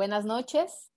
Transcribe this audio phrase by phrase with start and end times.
[0.00, 0.90] buenas noches,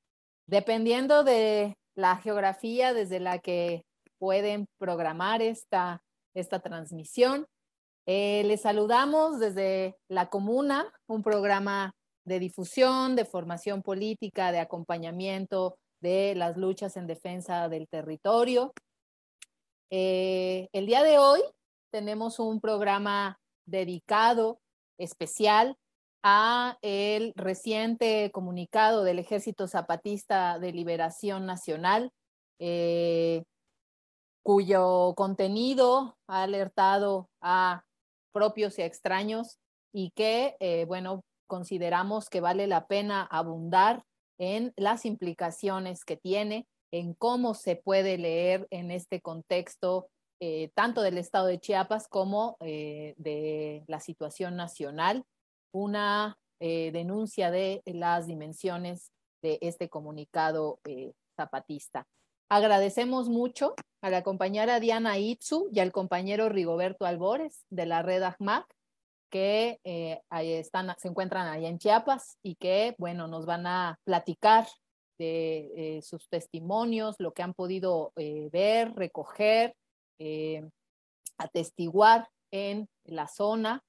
[0.47, 3.83] dependiendo de la geografía desde la que
[4.17, 6.01] pueden programar esta,
[6.33, 7.45] esta transmisión.
[8.05, 11.91] Eh, les saludamos desde La Comuna, un programa
[12.25, 18.71] de difusión, de formación política, de acompañamiento de las luchas en defensa del territorio.
[19.91, 21.41] Eh, el día de hoy
[21.91, 24.61] tenemos un programa dedicado
[24.97, 25.75] especial
[26.23, 32.11] a el reciente comunicado del Ejército Zapatista de Liberación Nacional,
[32.59, 33.43] eh,
[34.41, 37.83] cuyo contenido ha alertado a
[38.31, 39.59] propios y extraños
[39.93, 44.03] y que, eh, bueno, consideramos que vale la pena abundar
[44.39, 50.07] en las implicaciones que tiene, en cómo se puede leer en este contexto
[50.39, 55.25] eh, tanto del estado de Chiapas como de la situación nacional,
[55.73, 60.79] una denuncia de las dimensiones de este comunicado
[61.35, 62.07] zapatista.
[62.49, 68.21] Agradecemos mucho a la compañera Diana Itzu y al compañero Rigoberto Albores de la red
[68.21, 68.65] AHMAC,
[69.31, 73.97] que eh, ahí están, se encuentran ahí en Chiapas y que, bueno, nos van a
[74.03, 74.67] platicar
[75.17, 79.75] de eh, sus testimonios, lo que han podido eh, ver, recoger,
[81.37, 83.81] atestiguar en la zona.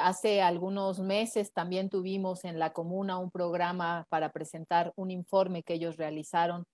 [0.00, 5.74] Hace algunos meses también tuvimos en la comuna un programa para presentar un informe que
[5.74, 6.64] ellos realizaron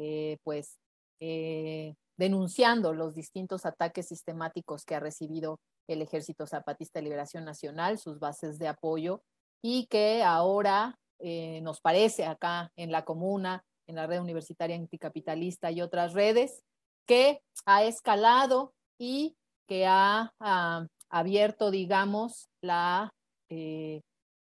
[0.00, 0.78] eh, pues
[1.18, 5.58] eh, denunciando los distintos ataques sistemáticos que ha recibido
[5.88, 9.22] el Ejército Zapatista de Liberación Nacional, sus bases de apoyo,
[9.60, 15.72] y que ahora eh, nos parece acá en la comuna, en la red universitaria anticapitalista
[15.72, 16.62] y otras redes,
[17.04, 19.36] que ha escalado y
[19.66, 23.12] que ha, ha abierto, digamos, la,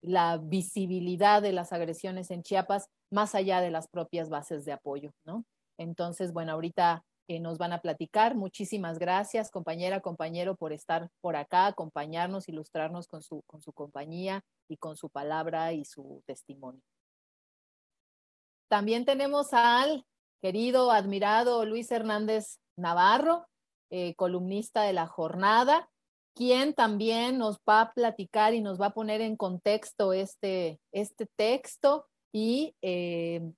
[0.02, 5.12] la visibilidad de las agresiones en Chiapas más allá de las propias bases de apoyo,
[5.24, 5.44] ¿no?
[5.78, 8.34] Entonces, bueno, ahorita eh, nos van a platicar.
[8.34, 14.42] Muchísimas gracias, compañera, compañero, por estar por acá, acompañarnos, ilustrarnos con su, con su compañía
[14.68, 16.82] y con su palabra y su testimonio.
[18.68, 20.04] También tenemos al
[20.40, 23.46] querido, admirado Luis Hernández Navarro,
[23.90, 25.88] eh, columnista de la jornada,
[26.34, 31.26] quien también nos va a platicar y nos va a poner en contexto este, este
[31.36, 33.52] texto y eh,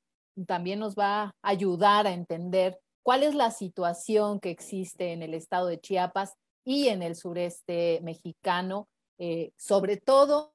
[0.47, 5.35] también nos va a ayudar a entender cuál es la situación que existe en el
[5.35, 6.35] estado de Chiapas
[6.65, 10.53] y en el sureste mexicano, eh, sobre todo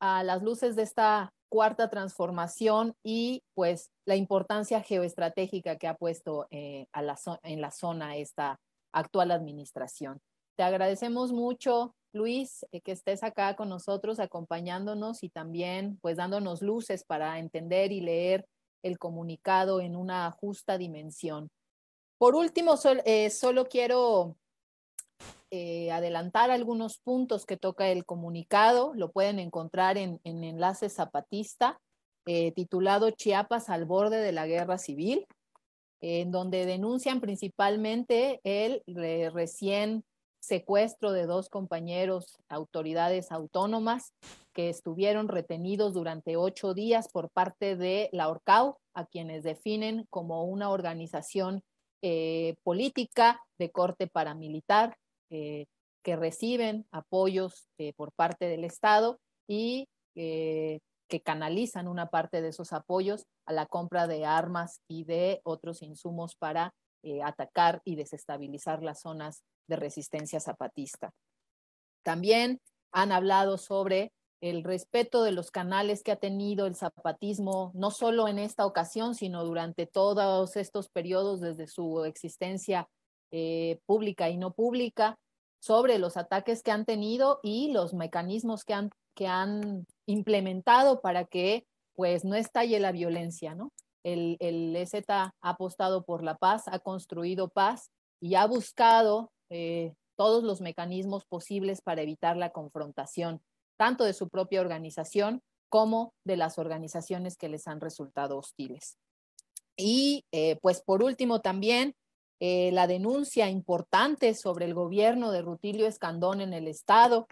[0.00, 6.46] a las luces de esta cuarta transformación y pues la importancia geoestratégica que ha puesto
[6.50, 6.86] eh,
[7.42, 8.58] en la zona esta
[8.92, 10.20] actual administración.
[10.60, 16.60] Te agradecemos mucho, Luis, eh, que estés acá con nosotros acompañándonos y también pues dándonos
[16.60, 18.44] luces para entender y leer
[18.82, 21.48] el comunicado en una justa dimensión.
[22.18, 22.74] Por último,
[23.06, 24.36] eh, solo quiero
[25.50, 28.92] eh, adelantar algunos puntos que toca el comunicado.
[28.92, 31.80] Lo pueden encontrar en, Enlace Zapatista,
[32.54, 35.26] titulado Chiapas al borde de la guerra civil,
[36.02, 38.82] en donde denuncian principalmente el
[39.32, 40.04] recién
[40.40, 44.14] secuestro de dos compañeros autoridades autónomas
[44.52, 50.44] que estuvieron retenidos durante ocho días por parte de la ORCAU, a quienes definen como
[50.44, 51.62] una organización
[52.02, 54.96] eh, política de corte paramilitar
[55.28, 55.66] eh,
[56.02, 62.74] que reciben apoyos eh, por parte del Estado y que canalizan una parte de esos
[62.74, 66.74] apoyos a la compra de armas y de otros insumos para
[67.24, 71.10] atacar y desestabilizar las zonas de resistencia zapatista.
[72.02, 72.60] También
[72.92, 74.12] han hablado sobre
[74.42, 79.14] el respeto de los canales que ha tenido el zapatismo, no solo en esta ocasión,
[79.14, 82.88] sino durante todos estos periodos desde su existencia
[83.30, 85.16] eh, pública y no pública,
[85.60, 91.26] sobre los ataques que han tenido y los mecanismos que han, que han implementado para
[91.26, 93.70] que pues no estalle la violencia, ¿no?
[94.02, 97.90] El, el EZ ha apostado por la paz, ha construido paz
[98.22, 103.40] y ha buscado eh, todos los mecanismos posibles para evitar la confrontación,
[103.76, 108.98] tanto de su propia organización como de las organizaciones que les han resultado hostiles.
[109.76, 111.94] Y eh, pues por último también
[112.40, 117.26] eh, la denuncia importante sobre el gobierno de Rutilio Escandón en el Estado,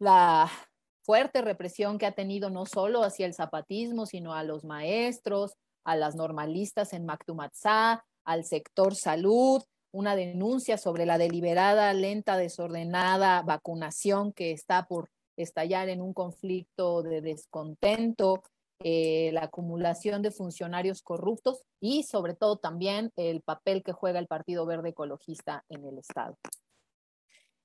[0.00, 0.50] la
[1.02, 5.54] fuerte represión que ha tenido no solo hacia el zapatismo, sino a los maestros,
[5.84, 9.62] a las normalistas en Mactumatzá, al sector salud,
[9.92, 17.02] una denuncia sobre la deliberada, lenta, desordenada vacunación que está por estallar en un conflicto
[17.02, 18.42] de descontento,
[18.80, 24.26] eh, la acumulación de funcionarios corruptos y sobre todo también el papel que juega el
[24.26, 26.36] Partido Verde Ecologista en el Estado.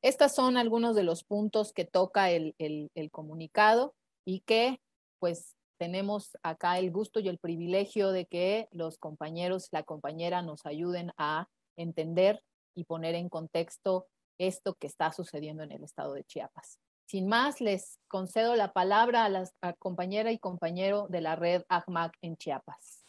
[0.01, 3.95] Estos son algunos de los puntos que toca el, el comunicado
[4.25, 4.81] y que
[5.19, 10.65] pues tenemos acá el gusto y el privilegio de que los compañeros, la compañera nos
[10.65, 11.47] ayuden a
[11.77, 12.41] entender
[12.75, 16.79] y poner en contexto esto que está sucediendo en el estado de Chiapas.
[17.05, 19.45] Sin más, les concedo la palabra a la
[19.77, 23.03] compañera y compañero de la red ACMAC en Chiapas.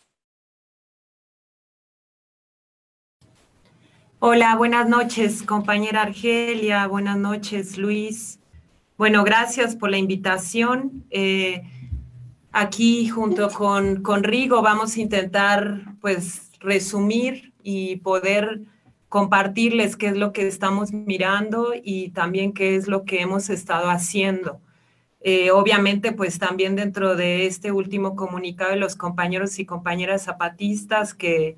[4.18, 6.86] Hola, buenas noches, compañera Argelia.
[6.86, 8.40] Buenas noches, Luis.
[8.96, 11.04] Bueno, gracias por la invitación.
[11.10, 11.62] Eh,
[12.52, 18.60] aquí junto con, con Rigo vamos a intentar pues resumir y poder
[19.08, 23.90] compartirles qué es lo que estamos mirando y también qué es lo que hemos estado
[23.90, 24.60] haciendo.
[25.20, 31.14] Eh, obviamente, pues también dentro de este último comunicado de los compañeros y compañeras zapatistas
[31.14, 31.56] que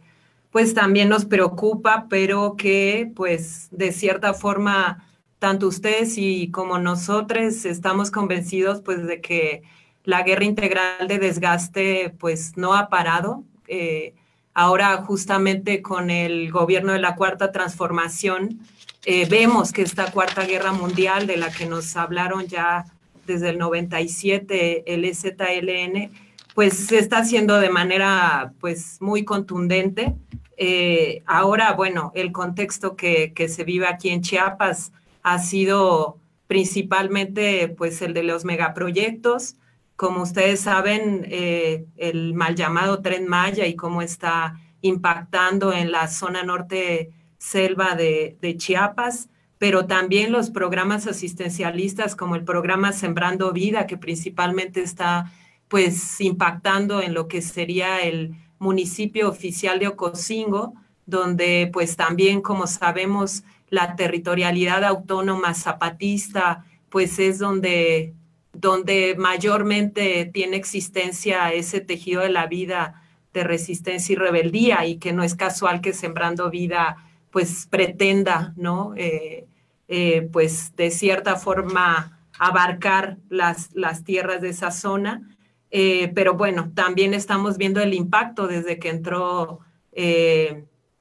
[0.52, 5.04] pues también nos preocupa, pero que pues de cierta forma
[5.38, 9.62] tanto ustedes y como nosotros estamos convencidos pues de que
[10.04, 13.44] la guerra integral de desgaste pues no ha parado.
[13.66, 14.14] Eh,
[14.58, 18.58] Ahora justamente con el gobierno de la Cuarta Transformación,
[19.04, 22.86] eh, vemos que esta Cuarta Guerra Mundial, de la que nos hablaron ya
[23.26, 26.10] desde el 97, el EZLN,
[26.54, 30.14] pues se está haciendo de manera pues muy contundente.
[30.56, 34.90] Eh, ahora, bueno, el contexto que, que, se vive aquí en Chiapas
[35.22, 36.16] ha sido
[36.46, 39.56] principalmente pues el de los megaproyectos,
[39.96, 46.08] como ustedes saben, eh, el mal llamado tren Maya y cómo está impactando en la
[46.08, 49.28] zona norte selva de, Chiapas,
[49.58, 55.32] pero también los programas asistencialistas como el programa Sembrando Vida, que principalmente está
[55.68, 60.74] pues impactando en lo que sería el municipio oficial de Ocosingo,
[61.06, 68.14] donde pues también como sabemos la territorialidad autónoma zapatista pues es donde
[68.58, 75.12] donde mayormente tiene existencia ese tejido de la vida de resistencia y rebeldía y que
[75.12, 76.96] no es casual que Sembrando Vida
[77.30, 78.94] pues pretenda, ¿no?
[78.96, 79.46] Eh,
[79.88, 85.36] eh, pues de cierta forma abarcar las, las tierras de esa zona.
[85.70, 89.60] Eh, pero bueno, también estamos viendo el impacto desde que entró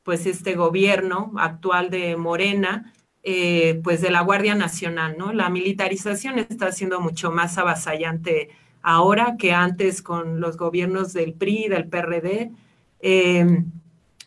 [0.04, 2.94] pues este gobierno actual de Morena,
[3.28, 5.34] eh, pues de la Guardia Nacional, ¿no?
[5.34, 8.50] La militarización está siendo mucho más avasallante
[8.84, 12.52] ahora que antes con los gobiernos del PRI, del PRD.
[13.00, 13.72] Em,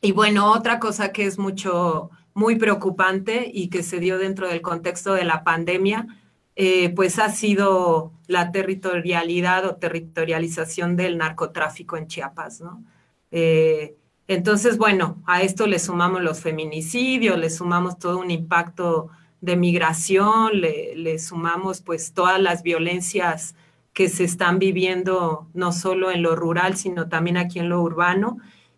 [0.00, 4.62] y bueno, otra cosa que es mucho, muy preocupante y que se dio dentro del
[4.62, 6.08] contexto de la pandemia,
[6.56, 12.82] eh, pues ha sido la territorialidad o territorialización del narcotráfico en Chiapas, ¿no?
[13.30, 13.94] Eh,
[14.28, 19.08] entonces, bueno, a esto le sumamos los feminicidios, le sumamos todo un impacto
[19.40, 23.54] de migración, le, sumamos pues todas las violencias
[23.94, 28.36] que se están viviendo no solo en lo rural, sino también aquí en lo urbano.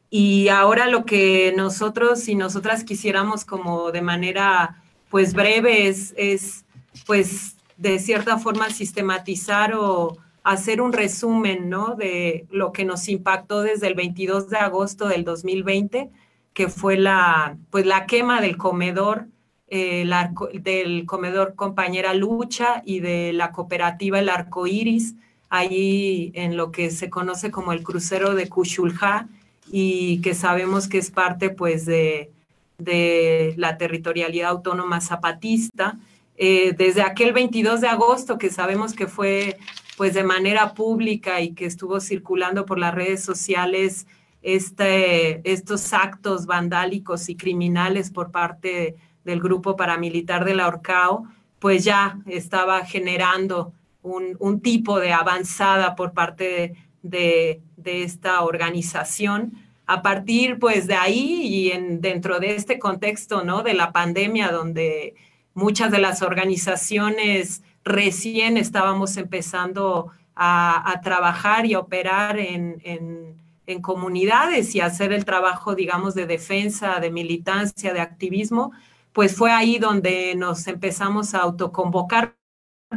[0.09, 6.65] Y ahora lo que nosotros y nosotras quisiéramos como de manera pues breve es, es
[7.07, 11.95] pues de cierta forma sistematizar o hacer un resumen, ¿no?
[11.95, 16.11] De lo que nos impactó desde el 22 de agosto del 2020,
[16.55, 19.27] que fue la, pues la quema del comedor,
[19.69, 20.09] eh,
[20.55, 25.15] del comedor Compañera Lucha y de la cooperativa El Arco Iris,
[25.49, 29.29] allí en lo que se conoce como el crucero de Cuchulja
[29.71, 32.31] y que sabemos que es parte, pues, de,
[32.79, 35.99] de la territorialidad autónoma zapatista.
[36.37, 39.59] Eh, desde aquel 22 de agosto, que sabemos que fue
[40.01, 44.07] pues de manera pública y que estuvo circulando por las redes sociales
[44.41, 51.27] este, estos actos vandálicos y criminales por parte del grupo paramilitar de la Orcao,
[51.59, 59.53] pues ya estaba generando un, tipo de avanzada por parte de, esta organización.
[59.85, 63.63] A partir pues de ahí y en, dentro de este contexto ¿no?
[63.63, 65.15] de la pandemia donde
[65.53, 74.75] muchas de las organizaciones recién estábamos empezando a, trabajar y a operar en, en, comunidades
[74.75, 78.73] y hacer el trabajo, digamos, de defensa, de militancia, de activismo,
[79.13, 82.35] pues fue ahí donde nos empezamos a autoconvocar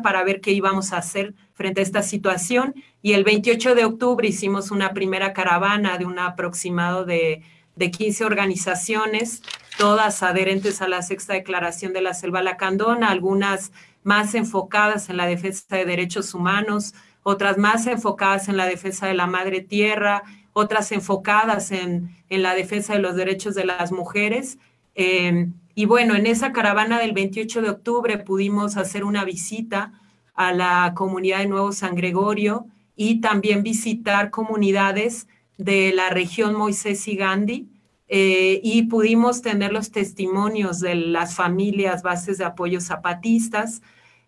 [0.02, 2.74] para ver qué íbamos a hacer frente a esta situación.
[3.04, 7.44] Y el 28 de octubre hicimos una primera caravana de un aproximado de,
[7.76, 9.44] de 15 organizaciones,
[9.78, 13.72] todas adherentes a la sexta declaración de la Selva Lacandona, algunas
[14.04, 16.94] más enfocadas en la defensa de derechos humanos,
[17.24, 22.94] otras más enfocadas en la defensa de la madre tierra, otras enfocadas en, la defensa
[22.94, 24.58] de los derechos de las mujeres.
[24.96, 29.94] Em, y bueno, en esa caravana del 28 de octubre pudimos hacer una visita
[30.36, 37.08] a la comunidad de Nuevo San Gregorio y también visitar comunidades de la región Moisés
[37.08, 37.70] y Gandhi.
[38.08, 43.82] Eh, y pudimos tener los testimonios de las familias bases de apoyo zapatistas.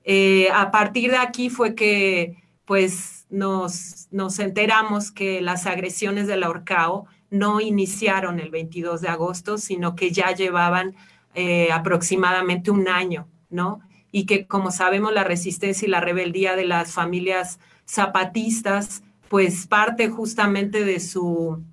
[0.06, 6.38] Eh, a partir de aquí fue que pues nos, nos enteramos que las agresiones de
[6.38, 10.96] la Orcao no iniciaron el 22 de agosto, sino que ya llevaban
[11.34, 13.82] eh, aproximadamente un año, ¿no?
[14.12, 20.08] Y que como sabemos la resistencia y la rebeldía de las familias zapatistas, pues parte
[20.10, 21.64] justamente de su,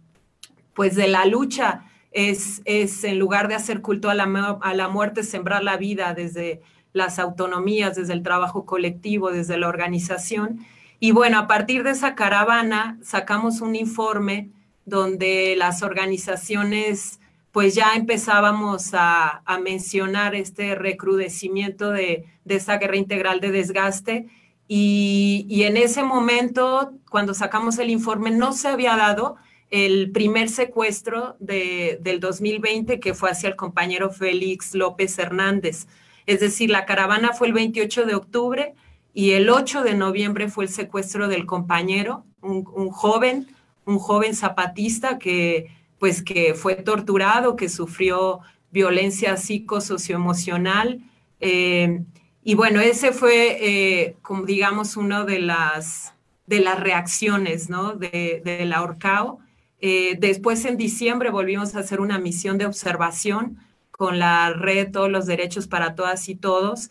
[0.75, 4.89] pues de la lucha es, es en lugar de hacer culto a la, a la
[4.89, 6.61] muerte, sembrar la vida desde
[6.93, 10.67] las autonomías, desde el trabajo colectivo, desde la organización.
[11.01, 14.51] Y bueno, a partir de esa caravana sacamos un informe
[14.85, 17.21] donde las organizaciones
[17.53, 24.27] pues ya empezábamos a, mencionar este recrudecimiento de, esa guerra integral de desgaste.
[24.69, 29.37] Y, en ese momento, cuando sacamos el informe, no se había dado
[29.71, 35.87] el primer secuestro del 2020 que fue hacia el compañero Félix López Hernández.
[36.27, 38.75] Es decir, la caravana fue el 28 de octubre
[39.15, 43.49] y el 8 de noviembre fue el secuestro del compañero, un, joven,
[43.85, 48.41] un joven zapatista que pues que fue torturado, que sufrió
[48.73, 51.01] violencia psicosocioemocional.
[51.39, 52.03] Eh,
[52.43, 56.13] y bueno, ese fue, eh, como digamos, una de las,
[56.47, 57.93] de las reacciones ¿no?
[57.95, 59.39] de, la.
[59.79, 63.59] Eh, después, en diciembre, volvimos a hacer una misión de observación
[64.03, 66.91] con la red Todos los Derechos para Todas y Todos.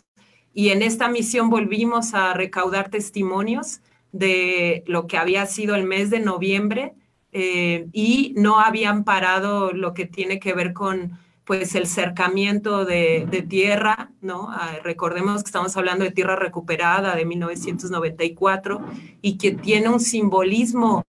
[0.54, 6.08] Y en esta misión volvimos a recaudar testimonios de lo que había sido el mes
[6.08, 6.94] de noviembre
[7.30, 13.44] eh, y no habían parado lo que tiene que ver con pues el cercamiento de,
[13.46, 14.48] tierra, ¿no?
[14.50, 18.80] Ah, recordemos que estamos hablando de tierra recuperada de 1994
[19.20, 21.02] y que tiene un simbolismo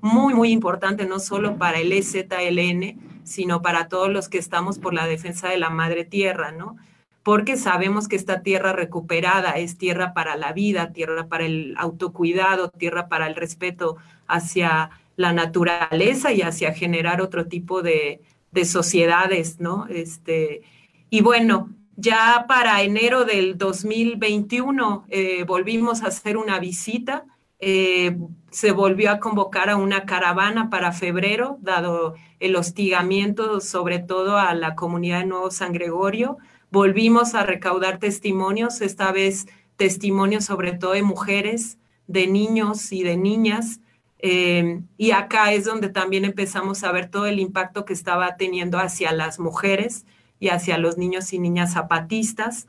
[0.00, 4.94] muy, muy importante, no solo para el EZLN, sino para todos los que estamos por
[4.94, 6.76] la defensa de la madre tierra, ¿no?
[7.24, 12.68] porque sabemos que esta tierra recuperada es tierra para la vida, tierra para el autocuidado,
[12.68, 13.96] tierra para el respeto
[14.28, 18.20] hacia la naturaleza y hacia generar otro tipo de,
[18.64, 19.86] sociedades, ¿no?
[19.88, 20.62] Este,
[21.10, 27.24] y bueno, ya para enero del 2021 eh, volvimos a hacer una visita,
[27.58, 28.16] eh,
[28.54, 34.54] se volvió a convocar a una caravana para febrero, dado el hostigamiento sobre todo a
[34.54, 36.38] la comunidad de Nuevo San Gregorio,
[36.70, 43.16] volvimos a recaudar testimonios, esta vez testimonios sobre todo de mujeres, de niños y de
[43.16, 43.80] niñas.
[44.20, 48.78] Eh, y acá es donde también empezamos a ver todo el impacto que estaba teniendo
[48.78, 50.06] hacia las mujeres
[50.38, 52.68] y hacia los niños y niñas zapatistas.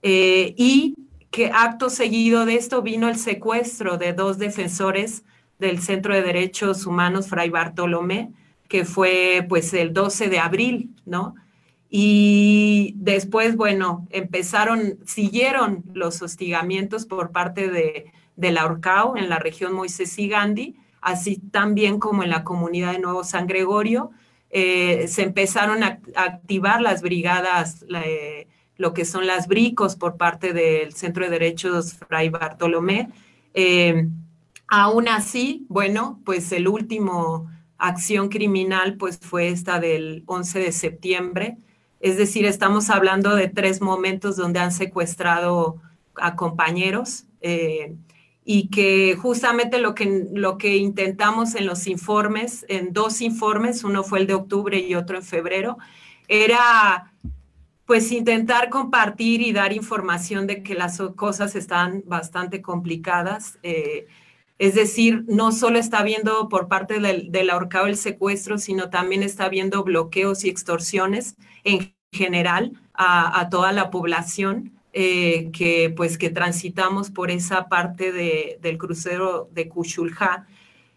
[0.00, 0.94] Eh, y
[1.36, 5.22] que acto seguido de esto vino el secuestro de dos defensores
[5.58, 8.32] del Centro de Derechos Humanos Fray Bartolomé,
[8.68, 11.34] que fue pues el 12 de abril, ¿no?
[11.90, 19.38] Y después, bueno, empezaron, siguieron los hostigamientos por parte de, de la Orcao en la
[19.38, 24.10] región Moisés y Gandhi, así también como en la comunidad de Nuevo San Gregorio.
[24.48, 30.52] Eh, se empezaron a, activar las brigadas, eh, lo que son las bricos por parte
[30.52, 33.10] del Centro de Derechos Fray Bartolomé.
[33.54, 34.08] Eh,
[34.68, 41.58] aún así, bueno, pues el último acción criminal pues fue esta del 11 de septiembre,
[42.00, 45.80] es decir, estamos hablando de tres momentos donde han secuestrado
[46.16, 47.94] a compañeros eh,
[48.44, 54.04] y que justamente lo que, lo que intentamos en los informes, en dos informes, uno
[54.04, 55.78] fue el de octubre y otro en febrero,
[56.28, 57.12] era
[57.86, 63.58] pues intentar compartir y dar información de que las cosas están bastante complicadas.
[63.62, 64.06] Eh,
[64.58, 69.22] es decir, no solo está viendo por parte del, del ahorcado el secuestro, sino también
[69.22, 76.30] está viendo bloqueos y extorsiones en general a, toda la población eh, que pues que
[76.30, 78.12] transitamos por esa parte
[78.60, 80.46] del crucero de Cuchulja.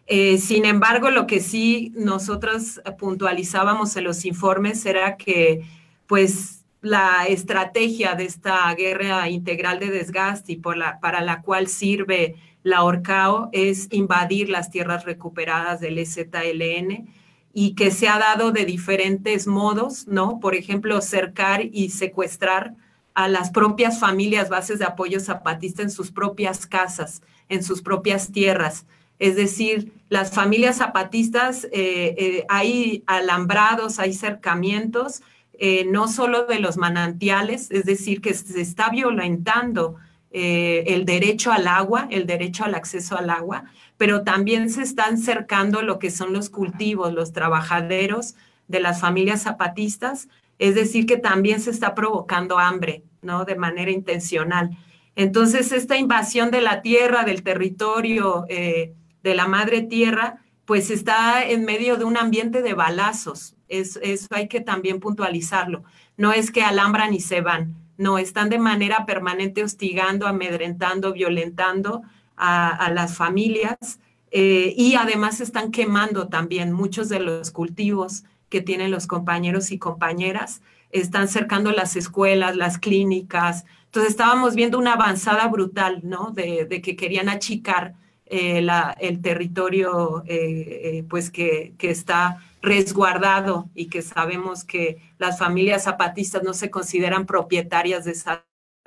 [0.06, 5.60] Eh, sin embargo, lo que sí nosotros puntualizábamos en los informes era que
[6.06, 11.68] pues la estrategia de esta guerra integral de desgaste y por la, para la cual
[11.68, 17.08] sirve la ORCAO es invadir las tierras recuperadas del EZLN
[17.52, 20.40] y que se ha dado de diferentes modos, ¿no?
[20.40, 22.74] Por ejemplo, cercar y secuestrar
[23.14, 28.30] a las propias familias bases de apoyo zapatista en sus propias casas, en sus propias
[28.30, 28.86] tierras.
[29.18, 35.22] Es decir, las familias zapatistas, eh, eh, hay alambrados, hay cercamientos,
[35.60, 39.96] eh, no solo de los manantiales, es decir, que se está violentando
[40.32, 43.64] el derecho al agua, el derecho al acceso al agua,
[43.96, 48.36] pero también se están cercando lo que son los cultivos, los trabajaderos
[48.68, 50.28] de las familias zapatistas,
[50.60, 53.44] es decir, que también se está provocando hambre, ¿no?
[53.44, 54.70] De manera intencional.
[55.16, 61.44] Entonces, esta invasión de la tierra, del territorio, eh, de la madre tierra, pues está
[61.44, 63.56] en medio de un ambiente de balazos.
[63.70, 65.84] Eso hay que también puntualizarlo.
[66.16, 72.02] No es que alambran y se van, no, están de manera permanente hostigando, amedrentando, violentando
[72.34, 74.00] a, las familias
[74.30, 79.78] eh, y además están quemando también muchos de los cultivos que tienen los compañeros y
[79.78, 83.66] compañeras, están cercando las escuelas, las clínicas.
[83.84, 86.30] Entonces estábamos viendo una avanzada brutal, ¿no?
[86.30, 88.66] De, que querían achicar eh,
[88.98, 96.54] el territorio, eh, pues que, está resguardado y que sabemos que las familias zapatistas no
[96.54, 98.44] se consideran propietarias de esa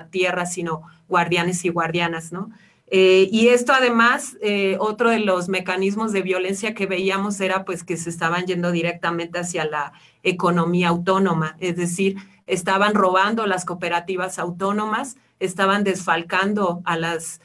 [0.10, 2.50] tierra, sino guardianes y guardianas, ¿no?
[2.88, 7.84] Eh, y esto además, eh, otro de los mecanismos de violencia que veíamos era pues
[7.84, 14.38] que se estaban yendo directamente hacia la economía autónoma, es decir, estaban robando las cooperativas
[14.38, 17.42] autónomas, estaban desfalcando a las,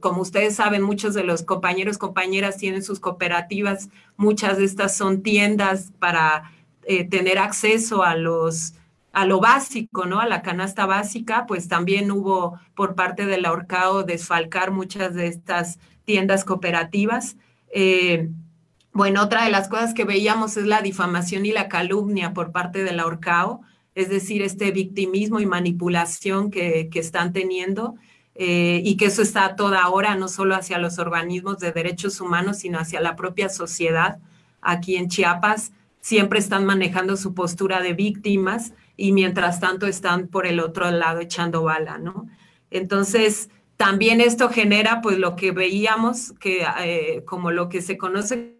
[0.00, 5.22] como ustedes saben, muchos de los compañeros, compañeras tienen sus cooperativas, muchas de estas son
[5.22, 6.52] tiendas para
[6.84, 8.74] eh, tener acceso a los
[9.12, 10.20] a lo básico, ¿no?
[10.20, 15.78] A la canasta básica, pues también hubo por parte del ahorcado desfalcar muchas de estas
[16.04, 17.38] tiendas cooperativas.
[17.70, 18.28] Eh,
[18.92, 22.84] bueno, otra de las cosas que veíamos es la difamación y la calumnia por parte
[22.84, 23.62] del ahorcado,
[23.94, 27.94] es decir, este victimismo y manipulación que, están teniendo.
[28.38, 32.58] Eh, y que eso está toda hora, no solo hacia los organismos de derechos humanos,
[32.58, 34.18] sino hacia la propia sociedad.
[34.60, 40.46] Aquí en Chiapas siempre están manejando su postura de víctimas y mientras tanto están por
[40.46, 42.28] el otro lado echando bala, ¿no?
[42.70, 48.56] Entonces, también esto genera pues lo que veíamos que eh, como lo que se conoce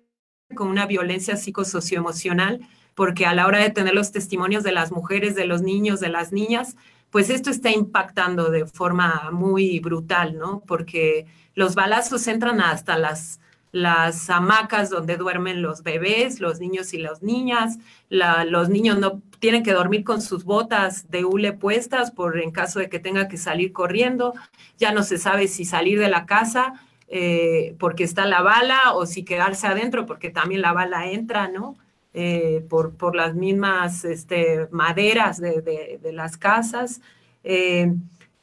[0.55, 2.61] como una violencia psicosocioemocional,
[2.95, 6.09] porque a la hora de tener los testimonios de las mujeres, de los niños, de
[6.09, 6.77] las niñas,
[7.11, 10.63] pues esto está impactando de forma muy brutal, ¿no?
[10.67, 13.41] Porque los balazos entran hasta las
[13.77, 17.79] las hamacas donde duermen los bebés, los niños y las niñas.
[18.09, 22.79] los niños no tienen que dormir con sus botas de hule puestas por en caso
[22.79, 24.33] de que tenga que salir corriendo.
[24.79, 26.73] Ya no se sabe si salir de la casa
[27.09, 31.77] eh, porque está la bala o si quedarse adentro porque también la bala entra, ¿no?
[32.19, 37.03] Eh, por, por, las mismas este, maderas de, las casas.
[37.45, 37.93] Eh,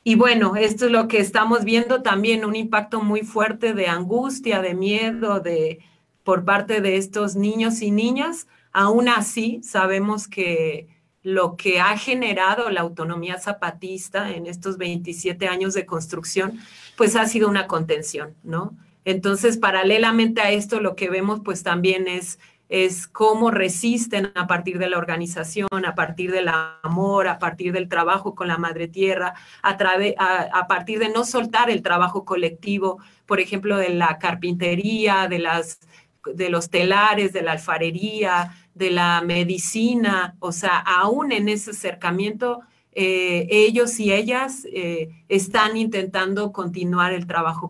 [0.03, 4.61] y bueno, esto es lo que estamos viendo también, un impacto muy fuerte de angustia,
[4.61, 5.79] de miedo, de
[6.23, 8.47] por parte de estos niños y niñas.
[8.73, 10.87] Aún así, sabemos que
[11.23, 16.59] lo que ha generado la autonomía zapatista en estos 27 años de construcción,
[16.95, 18.77] pues ha sido una contención, ¿no?
[19.05, 22.39] Entonces, paralelamente a esto, lo que vemos pues también es
[22.73, 26.49] es cómo resisten a partir de la organización, a partir del
[26.81, 31.69] amor, a partir del trabajo con la madre tierra, a, a, partir de no soltar
[31.69, 35.81] el trabajo colectivo, por ejemplo, de la carpintería, de, las,
[36.25, 42.61] de los telares, de la alfarería, de la medicina, o sea, aún en ese acercamiento,
[42.93, 47.69] eh, ellos y ellas eh, están intentando continuar el trabajo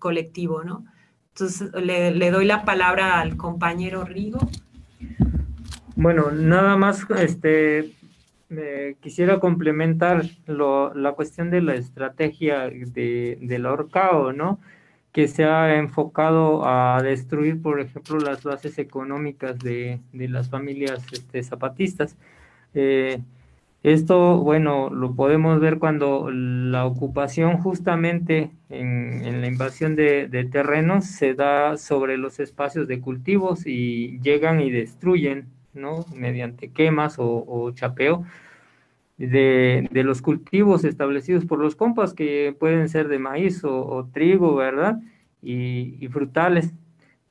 [0.00, 0.84] colectivo, ¿no?
[1.34, 4.38] Entonces le, doy la palabra al compañero Rigo.
[5.96, 7.92] Bueno, nada más este,
[9.00, 14.60] quisiera complementar la cuestión de la estrategia de, del ahorcado, ¿no?
[15.10, 21.42] Que se ha enfocado a destruir, por ejemplo, las bases económicas de, las familias este,
[21.42, 22.16] zapatistas.
[22.74, 23.20] Eh,
[23.82, 31.34] esto, bueno, lo podemos ver cuando la ocupación justamente en, la invasión de, terrenos se
[31.34, 36.06] da sobre los espacios de cultivos y llegan y destruyen, ¿no?
[36.14, 38.24] Mediante quemas o, chapeo
[39.18, 45.00] de, los cultivos establecidos por los compas, que pueden ser de maíz o, trigo, ¿verdad?
[45.42, 46.72] Y, frutales.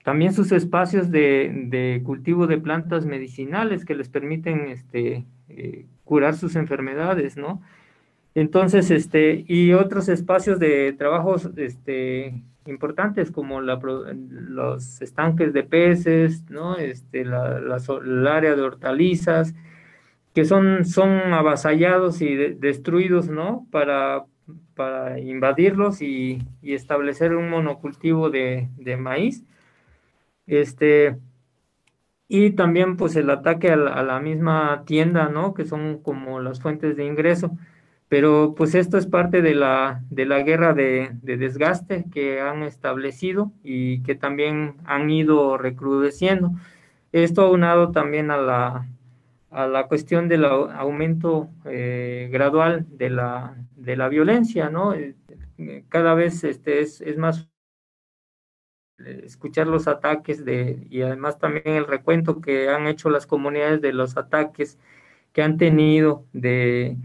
[0.04, 6.58] También sus espacios de, cultivo de plantas medicinales que les permiten este, eh, curar sus
[6.58, 7.62] enfermedades, ¿no?
[8.36, 16.76] Entonces, este, y otros espacios de trabajos este, importantes como los estanques de peces, ¿no?
[16.76, 19.56] Este, la, el área de hortalizas,
[20.34, 23.66] que son, son avasallados y destruidos, ¿no?
[23.72, 24.26] Para,
[24.76, 29.46] para invadirlos y, establecer un monocultivo de, de, maíz.
[30.46, 31.16] Este,
[32.34, 35.54] y también pues el ataque a la, misma tienda, ¿no?
[35.54, 37.58] Que son como las fuentes de ingreso.
[38.08, 42.64] Pero pues esto es parte de la, de la guerra de, de desgaste que han
[42.64, 46.52] establecido y que también han ido recrudeciendo.
[47.12, 48.88] Esto aunado también a la,
[49.50, 54.94] a la cuestión del aumento eh, gradual de la, de la violencia, ¿no?
[54.94, 55.16] Eh,
[55.90, 57.51] cada vez este, es, es más
[59.06, 63.94] escuchar los ataques de, y además también el recuento que han hecho las comunidades de
[63.94, 64.78] los ataques
[65.34, 66.98] que han tenido de,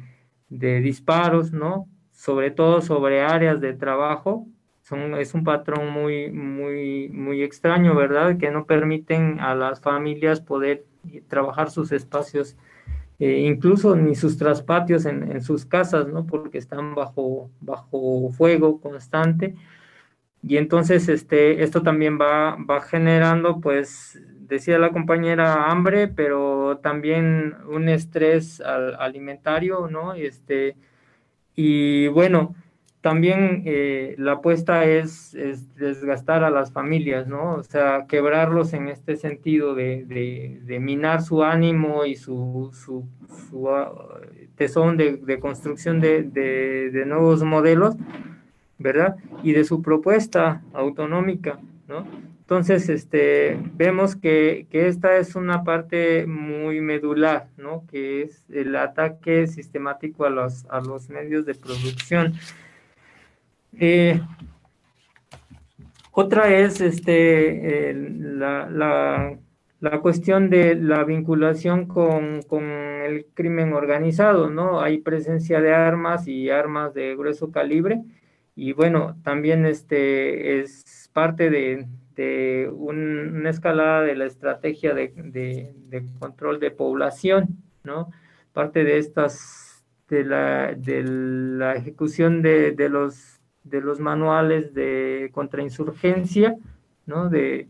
[0.48, 1.88] de disparos, ¿no?
[2.12, 4.46] Sobre todo sobre áreas de trabajo,
[4.82, 8.38] son, es un patrón muy, muy, muy extraño, ¿verdad?
[8.38, 10.84] Que no permiten a las familias poder
[11.28, 12.56] trabajar sus espacios,
[13.18, 16.26] eh, incluso ni sus traspatios en, en, sus casas, ¿no?
[16.26, 19.56] Porque están bajo, bajo fuego constante.
[20.42, 27.56] Y entonces este, esto también va, va generando, pues, decía la compañera, hambre, pero también
[27.68, 30.14] un estrés alimentario, ¿no?
[30.14, 30.76] Este,
[31.54, 32.54] y bueno,
[33.06, 35.36] también eh, la apuesta es,
[35.76, 37.54] desgastar a las familias, ¿no?
[37.54, 43.92] O sea, quebrarlos en este sentido de, minar su ánimo y su, su, ah,
[44.56, 47.94] tesón de, construcción de, nuevos modelos,
[48.78, 49.16] ¿verdad?
[49.42, 51.58] Y de su propuesta autonómica,
[51.88, 52.06] ¿no?
[52.40, 57.84] Entonces, este, vemos que, que, esta es una parte muy medular, ¿no?
[57.90, 62.34] Que es el ataque sistemático a los, a los medios de producción.
[63.80, 64.20] Eh,
[66.12, 68.70] otra es este, la,
[69.80, 74.80] la, cuestión de la vinculación con, con, el crimen organizado, ¿no?
[74.80, 78.02] Hay presencia de armas y armas de grueso calibre
[78.56, 86.06] y bueno, también este es parte de, de una escalada de la estrategia de, de,
[86.18, 88.10] control de población, ¿no?
[88.54, 96.56] Parte de estas, de la, la ejecución de, los de los manuales de contrainsurgencia,
[97.04, 97.28] ¿no?
[97.28, 97.68] De,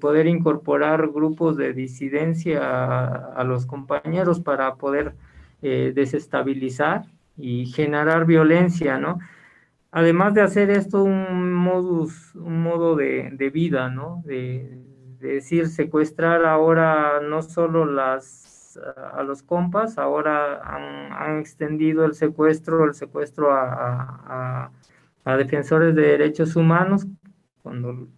[0.00, 5.14] poder incorporar grupos de disidencia a, los compañeros para poder
[5.62, 7.06] eh, desestabilizar
[7.38, 9.18] y generar violencia, ¿no?
[9.98, 14.22] Además de hacer esto un modus, un modo de, vida, ¿no?
[14.24, 14.78] De,
[15.20, 18.78] decir, secuestrar ahora no solo las
[19.12, 24.70] a los compas, ahora han, extendido el secuestro, el secuestro a
[25.28, 27.06] a defensores de derechos humanos,
[27.62, 28.08] cuando,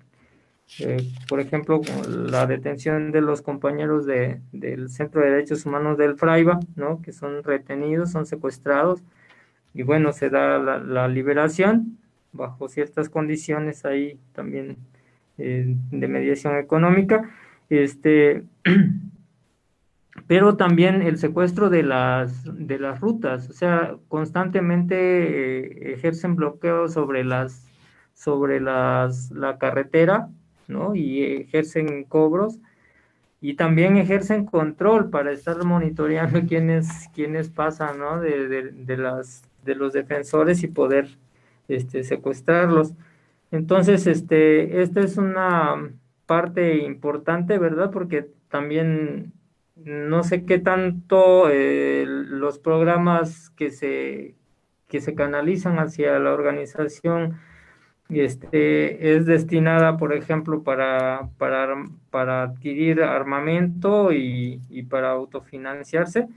[0.78, 6.16] eh, por ejemplo, la detención de los compañeros de, del Centro de Derechos Humanos del
[6.16, 7.02] Fraiba, ¿no?
[7.02, 9.02] que son retenidos, son secuestrados,
[9.74, 11.98] y bueno, se da la, liberación
[12.32, 14.76] bajo ciertas condiciones ahí también
[15.38, 17.30] eh, de mediación económica.
[17.68, 18.44] Este,
[20.26, 26.92] pero también el secuestro de las, de las rutas, o sea, constantemente eh, ejercen bloqueos
[26.92, 27.70] sobre las
[28.20, 30.28] sobre las, la carretera,
[30.68, 30.94] ¿no?
[30.94, 32.58] Y ejercen cobros
[33.40, 38.20] y también ejercen control para estar monitoreando quiénes, quiénes pasan, ¿no?
[38.20, 41.18] De, de, las, de los defensores y poder
[41.68, 42.94] este, secuestrarlos.
[43.50, 45.90] Entonces, este, esta es una
[46.26, 47.90] parte importante, ¿verdad?
[47.90, 49.32] Porque también
[49.76, 54.34] no sé qué tanto eh, los programas que se,
[54.88, 57.38] que se canalizan hacia la organización
[58.10, 66.28] este, es destinada, por ejemplo, para, para, para adquirir armamento y, y, para autofinanciarse,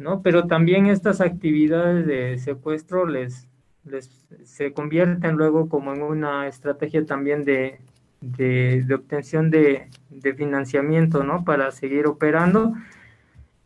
[0.00, 0.22] ¿no?
[0.22, 3.46] Pero también estas actividades de secuestro les,
[3.84, 4.08] les
[4.44, 7.78] se convierten luego como en una estrategia también de,
[8.20, 9.88] de, obtención de,
[10.36, 11.44] financiamiento, ¿no?
[11.44, 12.74] Para seguir operando.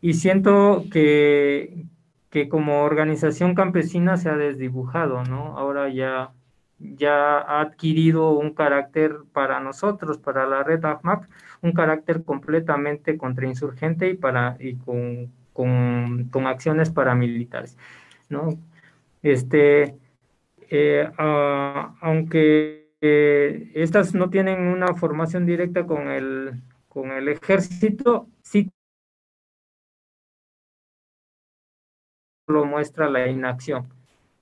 [0.01, 1.85] Y siento que,
[2.29, 5.57] que como organización campesina se ha desdibujado, ¿no?
[5.57, 6.31] Ahora ya,
[6.79, 11.29] ya ha adquirido un carácter para nosotros, para la red AFMAC,
[11.61, 17.77] un carácter completamente contrainsurgente y, para, y con, con, acciones paramilitares,
[18.29, 18.59] ¿no?
[19.23, 19.95] Este,
[20.69, 28.69] eh, aunque estas no tienen una formación directa con el, con el ejército, sí
[32.47, 33.87] lo muestra la inacción,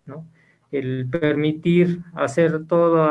[0.06, 0.28] ¿no?
[0.71, 3.08] El permitir hacer todo,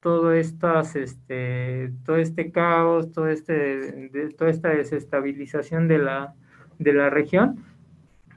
[0.00, 6.34] todo estas, este, todo este caos, todo este, toda esta desestabilización de la,
[6.78, 7.64] de la región,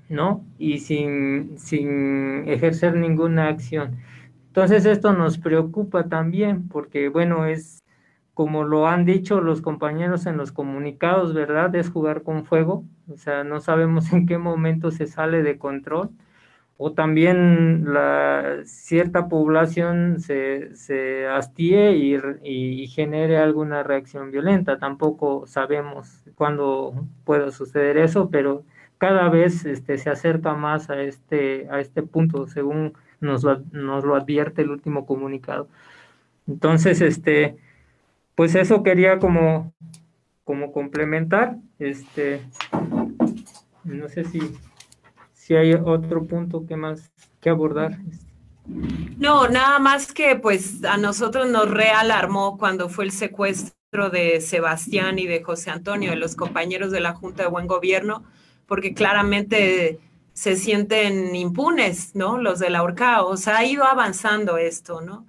[0.10, 0.46] ¿no?
[0.58, 3.98] Y sin, sin ejercer ninguna acción.
[4.48, 7.84] Entonces esto nos preocupa también porque, bueno, es
[8.34, 11.76] como lo han dicho los compañeros en los comunicados, ¿verdad?
[11.76, 16.12] Es jugar con fuego, o sea, no sabemos en qué momento se sale de control
[16.82, 24.80] o también la cierta población se, se hastíe y, y, genere alguna reacción violenta.
[24.80, 28.64] Tampoco sabemos cuándo puede suceder eso, pero
[28.98, 34.06] cada vez este, se acerca más a este, a este punto, según nos lo, nos
[34.06, 35.68] lo advierte el último comunicado.
[36.48, 37.58] Entonces, este,
[38.36, 39.74] pues eso quería como,
[40.46, 41.58] como complementar.
[41.78, 42.40] Este,
[43.84, 44.40] no sé si
[45.50, 47.98] si hay otro punto que más que abordar.
[49.18, 55.18] No, nada más que pues a nosotros nos realarmó cuando fue el secuestro de Sebastián
[55.18, 58.24] y de José Antonio, de los compañeros de la Junta de Buen Gobierno,
[58.68, 60.00] porque claramente
[60.34, 62.38] se sienten impunes, ¿no?
[62.38, 65.26] Los de la horca, o sea, ha ido avanzando esto, ¿no?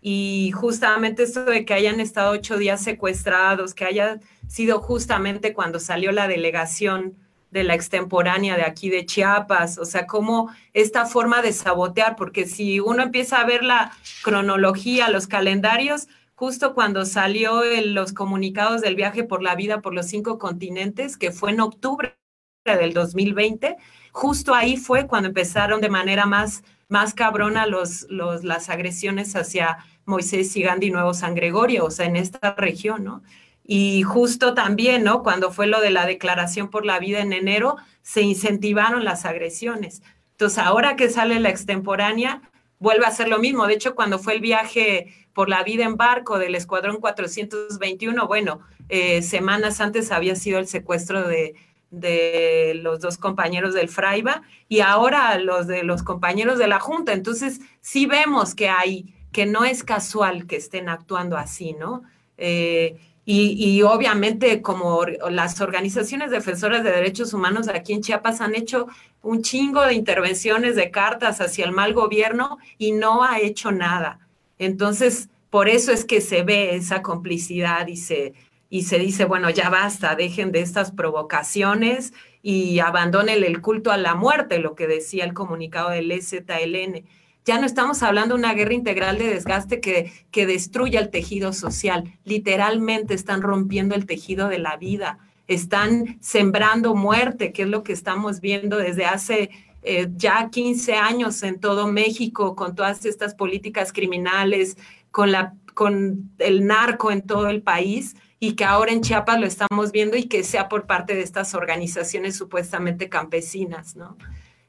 [0.00, 5.78] Y justamente esto de que hayan estado ocho días secuestrados, que haya sido justamente cuando
[5.78, 7.14] salió la delegación
[7.50, 12.46] de la extemporánea de aquí de Chiapas, o sea, como esta forma de sabotear, porque
[12.46, 18.96] si uno empieza a ver la cronología, los calendarios, justo cuando salió los comunicados del
[18.96, 22.16] viaje por la vida por los cinco continentes, que fue en octubre
[22.64, 23.76] del 2020,
[24.12, 29.78] justo ahí fue cuando empezaron de manera más, más cabrona los, los, las agresiones hacia
[30.04, 33.22] Moisés y Gandhi Nuevo San Gregorio, o sea, en esta región, ¿no?
[33.64, 35.22] Y justo también, ¿no?
[35.22, 40.02] Cuando fue lo de la declaración por la vida en enero, se incentivaron las agresiones.
[40.32, 42.42] Entonces, ahora que sale la extemporánea,
[42.78, 43.66] vuelve a ser lo mismo.
[43.66, 48.60] De hecho, cuando fue el viaje por la vida en barco del Escuadrón 421, bueno,
[48.88, 51.54] eh, semanas antes había sido el secuestro de,
[51.90, 57.12] de los dos compañeros del Fraiba y ahora los de los compañeros de la Junta.
[57.12, 62.02] Entonces, sí vemos que hay, que no es casual que estén actuando así, ¿no?
[62.38, 62.96] Eh,
[63.32, 68.88] y, obviamente como las organizaciones defensoras de derechos humanos aquí en Chiapas han hecho
[69.22, 74.18] un chingo de intervenciones de cartas hacia el mal gobierno y no ha hecho nada.
[74.58, 78.34] Entonces, por eso es que se ve esa complicidad y se,
[78.68, 82.12] y se dice, bueno, ya basta, dejen de estas provocaciones
[82.42, 87.04] y abandonen el culto a la muerte, lo que decía el comunicado del EZLN.
[87.44, 91.52] Ya no estamos hablando de una guerra integral de desgaste que, que destruya el tejido
[91.52, 92.18] social.
[92.24, 97.92] Literalmente están rompiendo el tejido de la vida, están sembrando muerte, que es lo que
[97.92, 99.50] estamos viendo desde hace
[99.82, 104.76] eh, ya 15 años en todo México, con todas estas políticas criminales,
[105.10, 109.46] con, la, con el narco en todo el país y que ahora en Chiapas lo
[109.46, 114.16] estamos viendo y que sea por parte de estas organizaciones supuestamente campesinas, ¿no?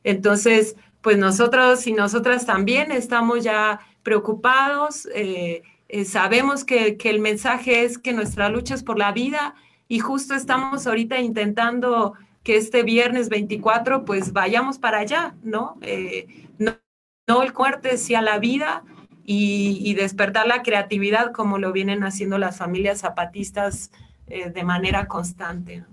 [0.03, 7.83] Entonces, pues nosotros y nosotras también estamos ya preocupados, eh, eh, sabemos que, el mensaje
[7.83, 9.55] es que nuestra lucha es por la vida
[9.87, 15.77] y justo estamos ahorita intentando que este viernes 24 pues vayamos para allá, ¿no?
[15.81, 18.83] Eh, no, el corte, sí a la vida
[19.23, 23.91] y, despertar la creatividad como lo vienen haciendo las familias zapatistas
[24.27, 25.85] de manera constante.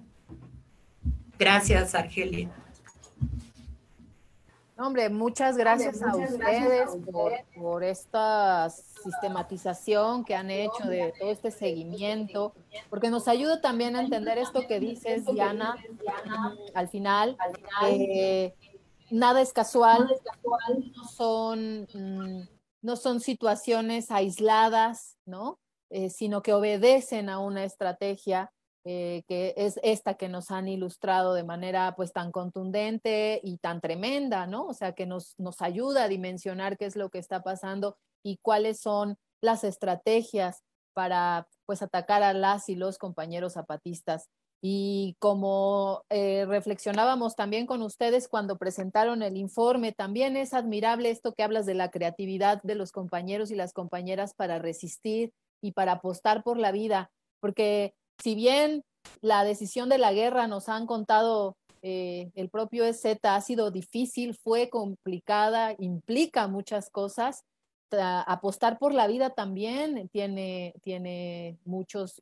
[1.39, 2.51] Gracias, Argelia.
[4.81, 6.91] Hombre, muchas gracias a ustedes
[7.57, 12.55] por, esta sistematización que han hecho de todo este seguimiento,
[12.89, 15.75] porque nos ayuda también a entender esto que dices, Diana,
[16.75, 17.37] al final.
[17.89, 18.55] Eh,
[19.11, 20.09] nada es casual,
[20.95, 22.49] no son, mm,
[22.83, 25.59] no son situaciones aisladas, ¿no?
[25.91, 28.53] Eh, sino que obedecen a una estrategia
[28.91, 33.83] eh, que es esta que nos han ilustrado de manera pues tan contundente y tan
[33.83, 34.65] tremenda, ¿no?
[34.65, 38.39] O sea, que nos, nos ayuda a dimensionar qué es lo que está pasando y
[38.39, 40.63] cuáles son las estrategias
[40.95, 44.31] para pues atacar a las y los compañeros zapatistas.
[44.63, 51.35] Y como eh, reflexionábamos también con ustedes cuando presentaron el informe, también es admirable esto
[51.35, 55.93] que hablas de la creatividad de los compañeros y las compañeras para resistir y para
[55.93, 58.85] apostar por la vida, porque si bien
[59.21, 64.35] la decisión de la guerra nos han contado eh, el propio EZ ha sido difícil,
[64.35, 67.45] fue complicada, implica muchas cosas.
[67.91, 72.21] apostar por la vida también tiene, tiene muchos,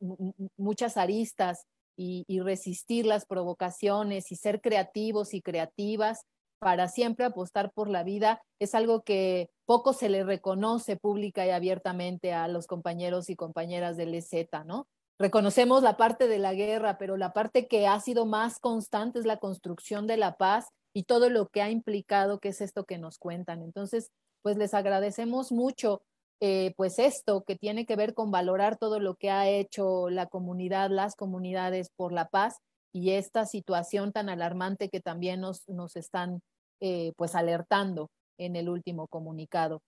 [0.57, 6.21] muchas aristas y, y, resistir las provocaciones y ser creativos y creativas
[6.61, 11.51] para siempre apostar por la vida es algo que poco se le reconoce pública y
[11.51, 14.87] abiertamente a los compañeros y compañeras del EZ, ¿no?
[15.19, 19.27] Reconocemos la parte de la guerra, pero la parte que ha sido más constante es
[19.27, 22.99] la construcción de la paz y todo lo que ha implicado, que es esto que
[22.99, 23.63] nos cuentan.
[23.63, 24.11] Entonces,
[24.43, 26.03] pues les agradecemos mucho
[26.41, 30.27] eh, pues esto que tiene que ver con valorar todo lo que ha hecho la
[30.27, 32.59] comunidad, las comunidades por la paz
[32.93, 36.41] y esta situación tan alarmante que también nos, nos están
[36.81, 39.81] eh, pues alertando en el último comunicado.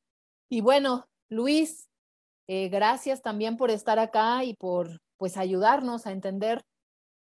[0.49, 1.88] Y bueno, Luis,
[2.47, 6.62] eh, gracias también por estar acá y por pues ayudarnos a entender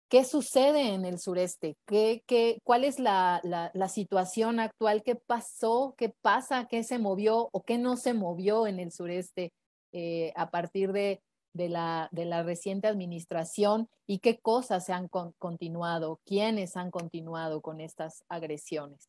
[0.08, 5.94] qué sucede en el sureste, qué, qué, cuál es la, la, situación actual, qué pasó,
[5.98, 9.52] qué pasa, qué se movió o qué no se movió en el sureste
[9.92, 11.20] eh, a partir de,
[11.52, 17.60] de, la, de la reciente administración y qué cosas se han continuado, quiénes han continuado
[17.60, 19.08] con estas agresiones.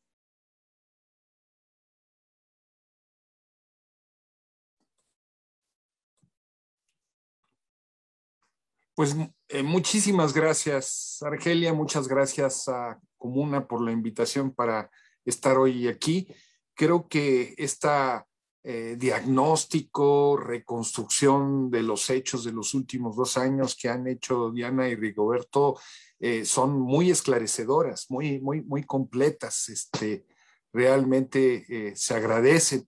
[8.99, 9.15] Pues
[9.47, 14.91] eh, muchísimas gracias, Argelia, muchas gracias a Comuna por la invitación para
[15.23, 16.27] estar hoy aquí.
[16.73, 18.27] Creo que esta
[18.61, 24.89] eh, diagnóstico, reconstrucción de los hechos de los últimos dos años que han hecho Diana
[24.89, 25.79] y Rigoberto
[26.19, 29.69] eh, son muy esclarecedoras, muy, muy, muy completas.
[29.69, 30.25] Este,
[30.73, 32.85] realmente se agradece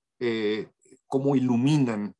[1.07, 2.13] cómo iluminan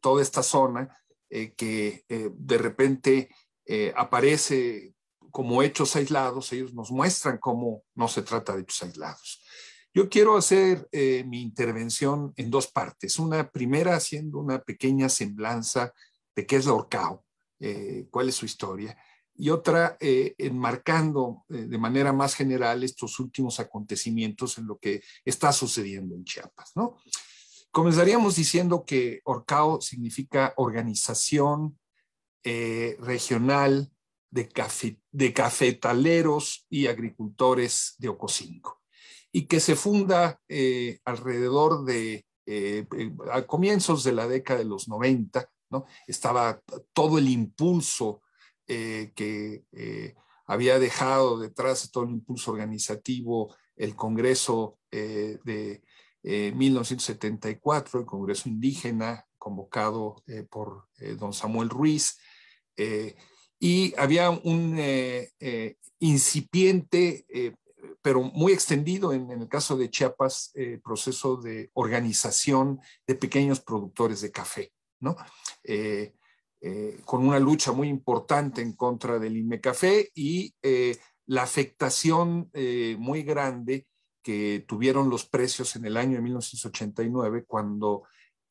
[0.00, 1.01] toda esta zona
[1.34, 3.30] eh, que eh, de repente
[3.64, 4.92] eh, aparece
[5.30, 9.42] como hechos aislados, ellos nos muestran cómo no se trata de hechos aislados.
[9.94, 10.88] Yo quiero hacer
[11.26, 13.18] mi intervención en dos partes.
[13.18, 15.92] Una primera haciendo una pequeña semblanza
[16.34, 17.24] de qué es la Orcao,
[18.10, 18.96] cuál es su historia,
[19.34, 26.14] y otra enmarcando de manera más general estos últimos acontecimientos en lo que está sucediendo
[26.14, 26.96] en Chiapas, ¿no?
[27.72, 31.78] Comenzaríamos diciendo que ORCAO significa Organización
[32.44, 33.90] eh, Regional
[34.30, 38.82] de, Cafetaleros y Agricultores de Ocosingo
[39.32, 42.84] y que se funda eh, alrededor de, eh,
[43.32, 45.86] a comienzos de la década de los 90, ¿no?
[46.06, 46.60] Estaba
[46.92, 48.20] todo el impulso
[48.66, 49.64] que
[50.46, 55.82] había dejado detrás, todo el impulso organizativo, el Congreso de
[56.22, 62.16] en 1974, el Congreso Indígena, convocado eh, por eh, don Samuel Ruiz,
[62.76, 63.16] eh,
[63.58, 64.76] y había un
[66.00, 67.24] incipiente,
[68.02, 74.32] pero muy extendido en, el caso de Chiapas, proceso de organización de pequeños productores de
[74.32, 75.14] café, ¿no?
[77.04, 80.52] con una lucha muy importante en contra del INMECAFé y
[81.26, 82.50] la afectación
[82.98, 83.86] muy grande
[84.22, 88.04] que tuvieron los precios en el año de 1989, cuando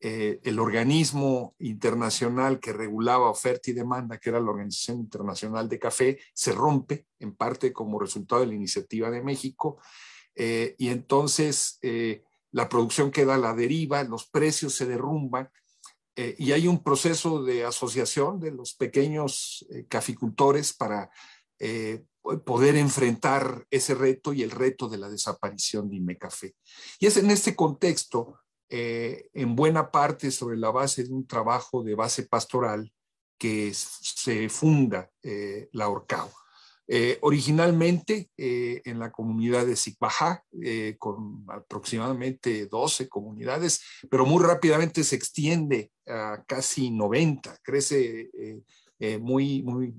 [0.04, 5.78] eh, el organismo internacional que regulaba oferta y demanda, que era la Organización Internacional de
[5.78, 9.80] Café, se rompe en parte como resultado de la iniciativa de México.
[10.34, 15.50] Eh, y entonces eh, la producción queda a la deriva, los precios se derrumban
[16.38, 21.10] y hay un proceso de asociación de los pequeños caficultores para
[22.46, 26.56] poder enfrentar ese reto y el reto de la desaparición de Imecafé.
[27.00, 31.84] Y es en este contexto, eh, en buena parte sobre la base de un trabajo
[31.84, 32.92] de base pastoral,
[33.38, 36.32] que se funda eh, la Orcao.
[36.88, 40.44] Eh, originalmente en la comunidad de Sicbajá,
[41.00, 48.30] con aproximadamente 12 comunidades, pero muy rápidamente se extiende a casi 90, crece
[49.22, 49.96] muy, muy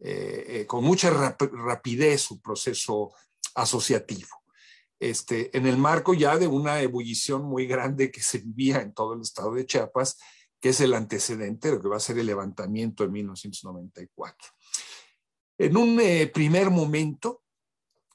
[0.00, 3.12] eh, eh, con mucha rapidez su proceso
[3.54, 4.42] asociativo.
[4.98, 9.14] Este, en el marco ya de una ebullición muy grande que se vivía en todo
[9.14, 10.18] el estado de Chiapas,
[10.60, 14.48] que es el antecedente de lo que va a ser el levantamiento de 1994.
[15.58, 17.42] En un eh, primer momento,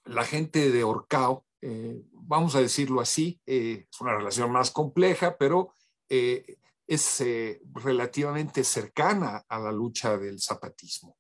[0.06, 1.46] la gente de Orcao,
[2.14, 5.74] vamos a decirlo así, es una relación más compleja, pero
[6.08, 7.24] es
[7.74, 11.19] relativamente cercana a la lucha del zapatismo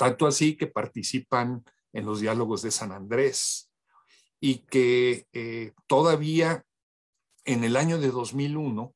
[0.00, 3.70] tanto así que participan en los diálogos de San Andrés
[4.40, 6.64] y que eh, todavía
[7.44, 8.94] en el año de 2001,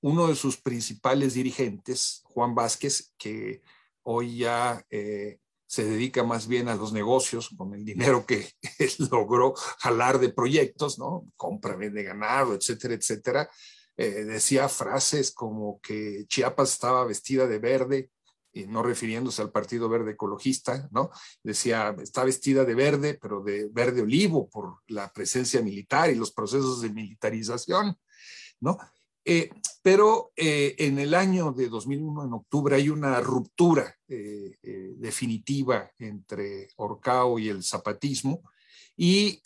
[0.00, 3.60] uno de sus principales dirigentes, Juan Vázquez, que
[4.02, 8.50] hoy ya eh, se dedica más bien a los negocios con el dinero que
[9.10, 11.26] logró jalar de proyectos, ¿no?
[11.36, 13.50] Compra, de ganado, etcétera, etcétera.
[13.98, 18.10] Eh, decía frases como que Chiapas estaba vestida de verde
[18.64, 21.10] no refiriéndose al Partido Verde Ecologista, ¿no?
[21.42, 26.32] Decía, está vestida de verde, pero de verde olivo por la presencia militar y los
[26.32, 27.96] procesos de militarización,
[28.60, 28.78] ¿no?
[29.28, 29.50] Eh,
[29.82, 34.56] pero eh, en el año de 2001, en octubre, hay una ruptura eh,
[34.98, 38.42] definitiva entre Orcao y el zapatismo,
[38.96, 39.42] Y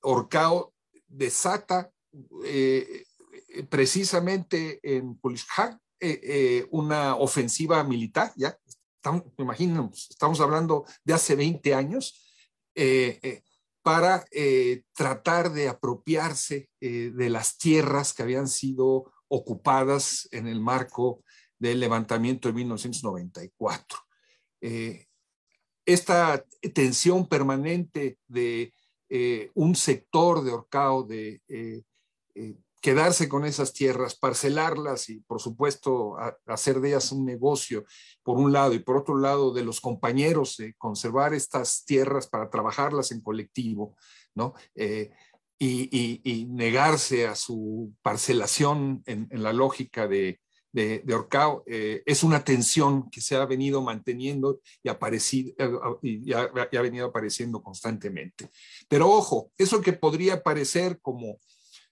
[0.00, 0.72] Orcao
[1.06, 1.92] desata
[3.68, 5.78] precisamente en Polishak
[6.70, 8.56] una ofensiva militar, ya,
[8.96, 9.24] estamos,
[10.10, 12.26] estamos hablando de hace 20 años,
[13.82, 14.24] para
[14.94, 21.22] tratar de apropiarse de las tierras que habían sido ocupadas en el marco
[21.58, 23.98] del levantamiento de 1994.
[24.62, 25.06] Eh,
[25.86, 26.44] esta
[26.74, 28.72] tensión permanente de
[29.08, 31.82] eh, un sector de Orcao de eh,
[32.80, 36.16] quedarse con esas tierras, parcelarlas y, por supuesto,
[36.46, 37.84] hacer de ellas un negocio,
[38.22, 42.48] por un lado, y por otro lado, de los compañeros, de conservar estas tierras para
[42.48, 43.96] trabajarlas en colectivo,
[44.34, 44.54] ¿no?
[45.60, 50.40] y, negarse a su parcelación en, la lógica de,
[50.72, 54.96] de, Orcao, eh, es una tensión que se ha venido manteniendo eh,
[56.02, 58.50] y, ha, venido apareciendo constantemente.
[58.88, 61.38] Pero ojo, eso que podría parecer como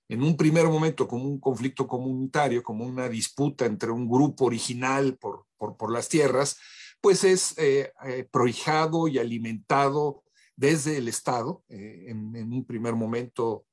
[0.09, 5.17] en un primer momento como un conflicto comunitario, como una disputa entre un grupo original
[5.19, 6.59] por, por, las tierras,
[7.01, 7.93] pues es eh,
[8.31, 10.25] prohijado y alimentado
[10.59, 13.65] desde el Estado, eh, en, un primer momento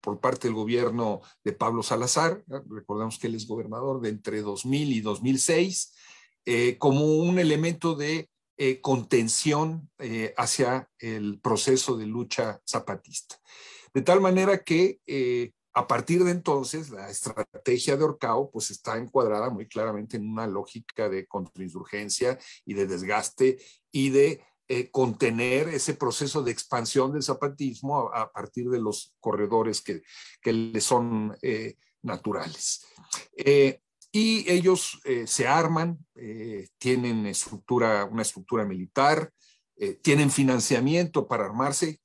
[0.00, 4.92] por parte del gobierno de Pablo Salazar, recordamos que él es gobernador de entre 2000
[4.92, 5.94] y 2006,
[6.46, 9.88] eh, como un elemento de eh, contención
[10.36, 13.36] hacia el proceso de lucha zapatista.
[13.92, 15.00] De tal manera que
[15.72, 20.46] a partir de entonces la estrategia de Orcao pues está encuadrada muy claramente en una
[20.46, 23.58] lógica de contrainsurgencia y de desgaste
[23.92, 29.80] y de eh, contener ese proceso de expansión del zapatismo a, partir de los corredores
[29.80, 30.02] que,
[30.40, 32.86] que le son eh, naturales.
[33.36, 33.80] Eh,
[34.12, 35.96] y ellos se arman,
[36.78, 39.32] tienen estructura, una estructura militar,
[40.02, 42.00] tienen financiamiento para armarse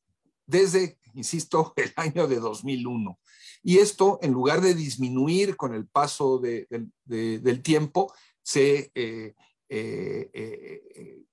[0.45, 3.19] desde, insisto, el año de 2001.
[3.63, 6.67] Y esto, en lugar de disminuir con el paso de,
[7.05, 8.13] del tiempo,
[8.43, 8.91] se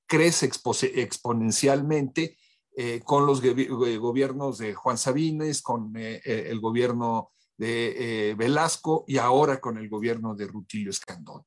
[0.07, 0.51] crece
[0.95, 2.39] exponencialmente
[2.75, 9.19] eh, con los eh, gobiernos de Juan Sabines, con eh, el gobierno de Velasco y
[9.19, 11.43] ahora con el gobierno de Rutilio Escandón.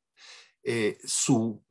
[1.03, 1.61] Su,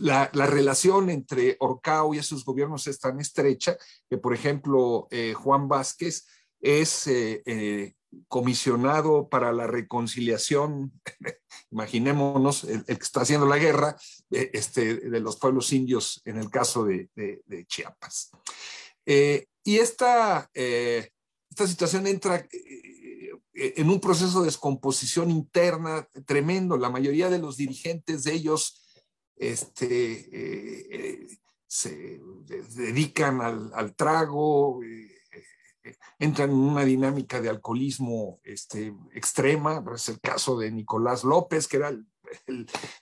[0.00, 3.76] la, la, relación entre Orcao y esos gobiernos es tan estrecha
[4.10, 6.26] que, por ejemplo, Juan Vázquez
[6.60, 7.06] es
[8.26, 10.92] comisionado para la reconciliación,
[11.70, 13.96] imaginémonos, el, que está haciendo la guerra
[14.30, 17.08] eh, este, de los pueblos indios en el caso de,
[17.66, 18.30] Chiapas.
[19.04, 21.10] Eh, y esta, eh,
[21.50, 22.46] esta situación entra
[23.58, 26.76] en un proceso de descomposición interna tremendo.
[26.76, 28.82] La mayoría de los dirigentes de ellos
[29.36, 31.28] este,
[31.66, 32.20] se
[32.74, 34.80] dedican al, trago
[36.18, 41.78] entran en una dinámica de alcoholismo este, extrema, es el caso de Nicolás López, que
[41.78, 41.96] era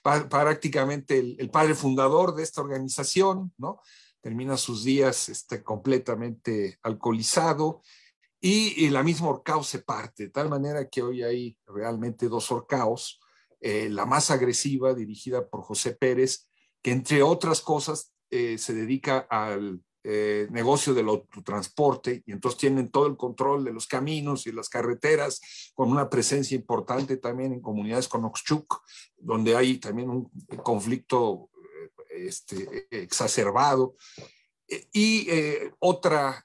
[0.01, 3.81] prácticamente el, padre fundador de esta organización, ¿no?
[4.21, 7.81] Termina sus días este, completamente alcoholizado
[8.39, 13.19] y, la misma Orcao se parte, de tal manera que hoy hay realmente dos Orcaos,
[13.59, 16.47] eh, la más agresiva dirigida por José Pérez,
[16.81, 22.91] que entre otras cosas eh, se dedica al eh, negocio del autotransporte y entonces tienen
[22.91, 25.41] todo el control de los caminos y las carreteras
[25.73, 28.81] con una presencia importante también en comunidades con Oxchuc,
[29.17, 30.29] donde hay también un
[30.63, 31.49] conflicto
[32.09, 33.95] este, exacerbado.
[34.67, 35.27] Eh, y
[35.79, 36.43] otra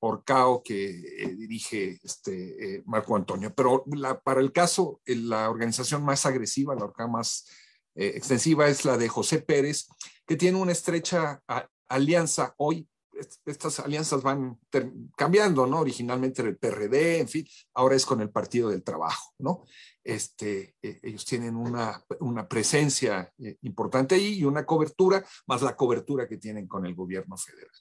[0.00, 3.54] Orcao que dirige este, Marco Antonio.
[3.54, 3.84] Pero
[4.22, 7.48] para el caso, la organización más agresiva, la Orcao más
[7.94, 9.86] extensiva es la de José Pérez,
[10.26, 11.42] que tiene una estrecha
[11.88, 12.88] alianza hoy
[13.46, 14.58] estas alianzas van
[15.16, 15.80] cambiando, ¿no?
[15.80, 19.64] Originalmente era el PRD, en fin, ahora es con el Partido del Trabajo, ¿no?
[20.04, 25.74] Este, eh, ellos tienen una, una presencia eh, importante ahí y una cobertura, más la
[25.74, 27.72] cobertura que tienen con el gobierno federal.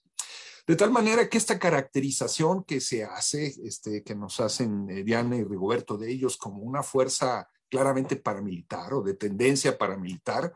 [0.65, 5.35] De tal manera que esta caracterización que se hace, este, que nos hacen eh, Diana
[5.35, 10.53] y Rigoberto de ellos como una fuerza claramente paramilitar o de tendencia paramilitar,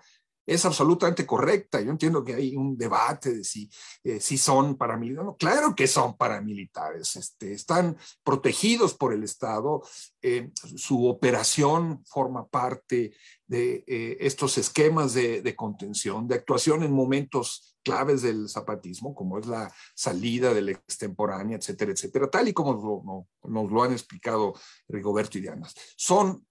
[0.48, 1.82] es absolutamente correcta.
[1.82, 3.70] Yo entiendo que hay un debate de si,
[4.04, 5.34] eh, si son paramilitares.
[5.38, 7.18] claro que son paramilitares.
[7.18, 9.84] Este, están protegidos por el Estado.
[10.22, 13.14] Eh, su operación forma parte
[13.46, 19.48] de eh, estos esquemas de, contención, de actuación en momentos claves del zapatismo, como es
[19.48, 24.54] la salida de la extemporánea, etcétera, etcétera, tal y como nos lo han explicado
[24.90, 25.68] Rigoberto y Diana.
[25.96, 26.46] Son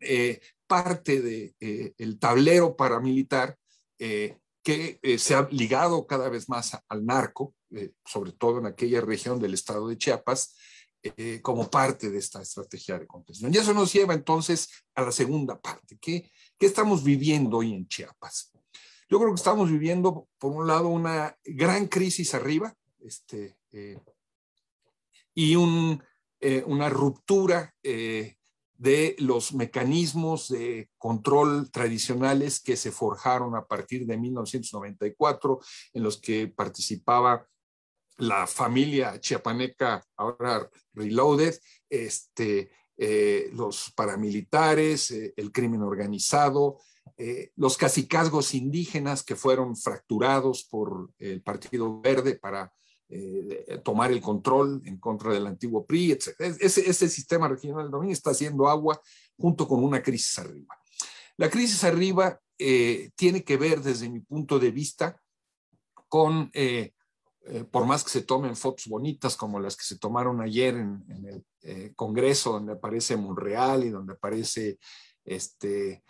[0.67, 3.57] parte del el tablero paramilitar
[3.99, 7.55] eh, que eh, se ha ligado cada vez más al narco,
[8.05, 10.57] sobre todo en aquella región del estado de Chiapas,
[11.41, 13.55] como parte de esta estrategia de contención.
[13.55, 15.97] Y eso nos lleva entonces a la segunda parte.
[16.01, 16.29] ¿Qué,
[16.59, 18.53] qué estamos viviendo hoy en Chiapas?
[19.09, 23.57] Yo creo que estamos viviendo, por un lado, una gran crisis arriba este,
[25.33, 26.03] y un,
[26.65, 27.73] una ruptura
[28.79, 35.61] de los mecanismos de control tradicionales que se forjaron a partir de 1994,
[35.95, 37.47] en los que participaba
[38.19, 41.59] la familia chiapaneca, ahora Reloaded,
[41.89, 46.79] este, eh, los paramilitares, eh, el crimen organizado,
[47.19, 52.73] eh, los cacicazgos indígenas que fueron fracturados por el Partido Verde para
[53.09, 56.41] eh, tomar el control en contra del antiguo PRI, etc.
[56.41, 59.01] Ese, sistema regional dominio está haciendo agua
[59.37, 60.77] junto con una crisis arriba.
[61.37, 65.21] La crisis arriba eh, tiene que ver, desde mi punto de vista,
[66.09, 66.95] con, eh,
[67.71, 71.05] por más que se tomen fotos bonitas como las que se tomaron ayer en,
[71.63, 74.79] el Congreso, donde aparece Monreal y donde aparece
[75.25, 76.03] este,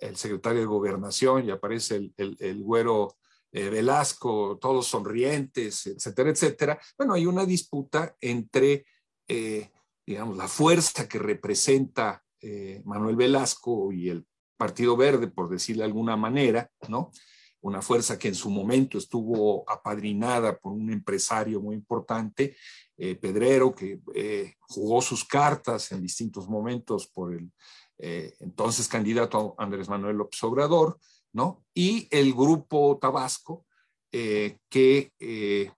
[0.00, 3.16] el secretario de Gobernación y aparece el, el güero
[3.52, 6.80] eh, Velasco, todos sonrientes, etcétera, etcétera.
[6.96, 8.84] Bueno, hay una disputa entre,
[9.26, 9.70] eh,
[10.06, 14.24] digamos, la fuerza que representa eh, Manuel Velasco y el
[14.56, 17.10] Partido Verde, por decirlo de alguna manera, ¿no?
[17.62, 22.56] Una fuerza que en su momento estuvo apadrinada por un empresario muy importante,
[22.96, 24.00] Pedrero, que
[24.60, 27.50] jugó sus cartas en distintos momentos por el
[27.98, 30.98] entonces candidato Andrés Manuel López Obrador,
[31.32, 31.64] ¿no?
[31.74, 33.66] Y el grupo Tabasco,
[34.12, 35.70] eh, que, eh,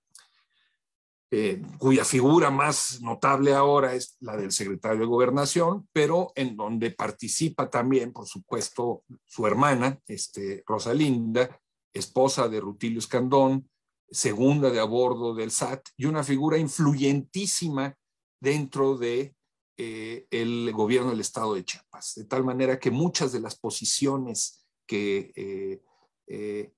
[1.31, 6.91] eh, cuya figura más notable ahora es la del secretario de Gobernación, pero en donde
[6.91, 11.61] participa también, por supuesto, su hermana, este, Rosalinda,
[11.93, 13.69] esposa de Rutilio Escandón,
[14.11, 17.95] segunda de a bordo del SAT y una figura influyentísima
[18.41, 19.35] dentro de
[19.75, 24.62] el gobierno del estado de Chiapas, de tal manera que muchas de las posiciones
[24.93, 25.83] que eh,
[26.27, 26.75] eh,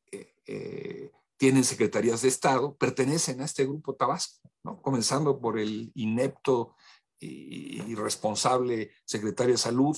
[0.47, 4.81] eh, tienen secretarías de Estado pertenecen a este grupo Tabasco, ¿no?
[4.81, 6.77] comenzando por el inepto
[7.19, 9.97] y irresponsable secretario de Salud,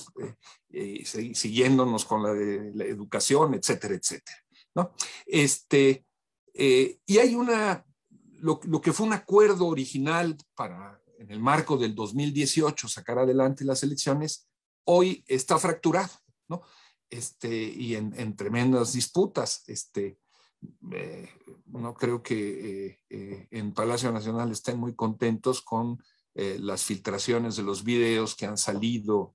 [1.03, 4.37] siguiéndonos con la de la educación, etcétera, etcétera.
[4.73, 4.93] ¿no?
[5.25, 6.05] Este,
[6.55, 7.85] y hay una,
[8.39, 13.65] lo, lo, que fue un acuerdo original para, en el marco del 2018, sacar adelante
[13.65, 14.47] las elecciones,
[14.85, 16.13] hoy está fracturado.
[16.47, 16.61] ¿no?
[17.09, 19.63] Este, y en, tremendas disputas.
[19.67, 20.17] Este,
[20.91, 21.29] eh,
[21.67, 26.01] no creo que eh, eh, en Palacio Nacional estén muy contentos con
[26.39, 29.33] las filtraciones de los videos que han salido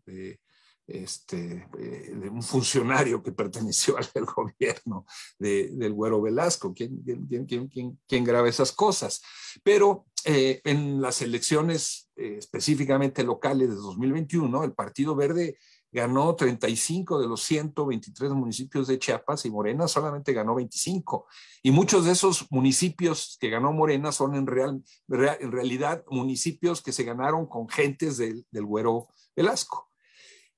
[0.87, 5.05] este, de un funcionario que perteneció al gobierno
[5.37, 6.73] del Güero Velasco.
[6.73, 9.21] ¿Quién, quién, quién, quién graba esas cosas?
[9.65, 15.59] Pero en las elecciones específicamente locales de 2021, el Partido Verde
[15.93, 21.27] ganó 35 de los 123 municipios de Chiapas y Morena solamente ganó 25.
[21.63, 26.93] Y muchos de esos municipios que ganó Morena son en, real, en realidad municipios que
[26.93, 29.91] se ganaron con gentes del, del Güero Velasco.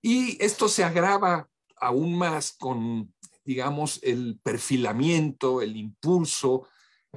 [0.00, 3.12] Y esto se agrava aún más con,
[3.44, 6.68] digamos, el perfilamiento, el impulso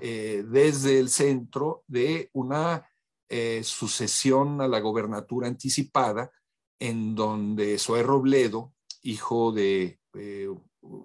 [0.01, 2.87] eh, desde el centro de una
[3.29, 6.31] eh, sucesión a la gobernatura anticipada
[6.79, 10.47] en donde Zoé Robledo, hijo de eh,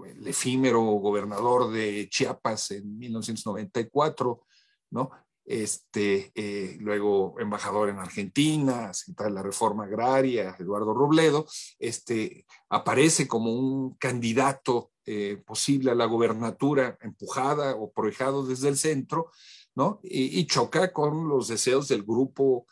[0.07, 4.47] el efímero gobernador de Chiapas en 1994,
[4.91, 5.11] ¿no?
[5.45, 11.47] Este, eh, luego embajador en Argentina, central la reforma agraria, Eduardo Robledo,
[11.81, 18.77] este, aparece como un candidato eh, posible a la gobernatura, empujada o proyectado desde el
[18.77, 19.33] centro,
[19.75, 19.99] ¿no?
[20.05, 22.67] Y, choca con los deseos del grupo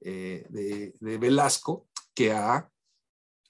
[0.00, 1.86] de, de, Velasco,
[2.16, 2.68] que ha,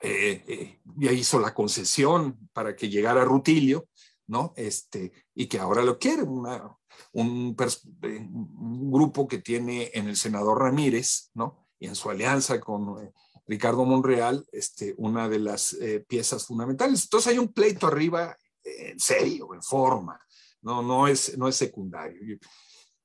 [0.01, 3.89] eh, eh, ya hizo la concesión para que llegara Rutilio,
[4.27, 4.53] ¿no?
[4.57, 6.77] Este, y que ahora lo quiere, una,
[7.13, 11.69] un, un, grupo que tiene en el senador Ramírez, ¿no?
[11.79, 13.13] Y en su alianza con eh,
[13.47, 15.77] Ricardo Monreal, este, una de las
[16.09, 17.05] piezas fundamentales.
[17.05, 20.21] Entonces hay un pleito arriba en serio, en forma,
[20.63, 22.39] no, no, es, no es secundario.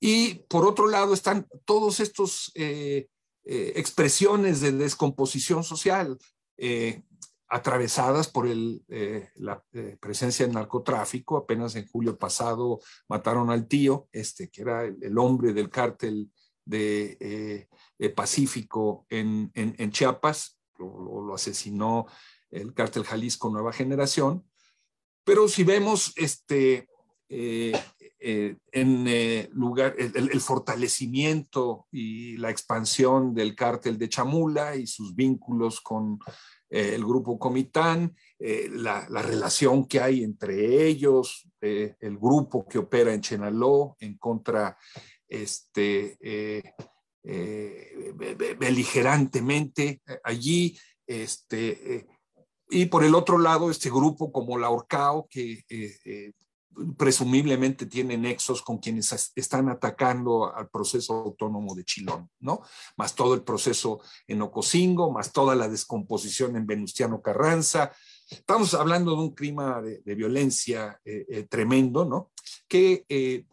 [0.03, 3.07] Y por otro lado están todos estos eh,
[3.43, 6.17] expresiones de descomposición social
[6.57, 7.01] eh,
[7.47, 9.61] atravesadas por eh, la
[9.99, 11.35] presencia del narcotráfico.
[11.35, 12.79] Apenas en julio pasado
[13.09, 16.31] mataron al tío, este, que era el, hombre del cártel
[16.63, 17.67] de,
[18.15, 22.07] Pacífico en, en, Chiapas, lo, lo, asesinó
[22.49, 24.45] el cártel Jalisco Nueva Generación.
[25.23, 26.87] Pero si vemos este,
[27.31, 29.09] en
[29.53, 36.19] lugar, el, fortalecimiento y la expansión del cártel de Chamula y sus vínculos con
[36.69, 43.21] el grupo Comitán, la, la, relación que hay entre ellos, el grupo que opera en
[43.21, 44.77] Chenaló en contra
[45.27, 46.17] este,
[48.57, 50.77] beligerantemente allí,
[51.07, 52.07] este,
[52.73, 56.31] y por el otro lado, este grupo como la Orcao, que eh, eh,
[56.97, 62.61] presumiblemente tiene nexos con quienes están atacando al proceso autónomo de Chilón, ¿no?
[62.97, 67.91] Más todo el proceso en Ocosingo, más toda la descomposición en Venustiano Carranza.
[68.29, 72.31] Estamos hablando de un clima de, violencia eh, tremendo, ¿no?
[72.67, 73.05] Que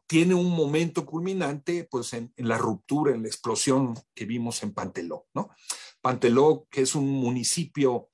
[0.06, 4.72] tiene un momento culminante, pues, en, en, la ruptura, en la explosión que vimos en
[4.72, 5.50] Panteló, ¿no?
[6.00, 8.10] Panteló, que es un municipio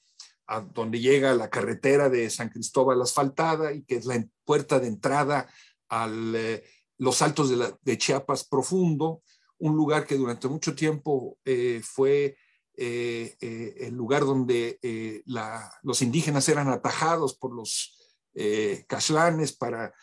[0.60, 5.48] donde llega la carretera de San Cristóbal asfaltada y que es la puerta de entrada
[5.88, 6.64] a eh,
[6.98, 7.50] los altos
[7.82, 9.22] de, Chiapas profundo,
[9.58, 12.36] un lugar que durante mucho tiempo eh, fue
[12.76, 14.78] eh, el lugar donde
[15.82, 17.98] los indígenas eran atajados por los
[18.88, 19.94] caslanes para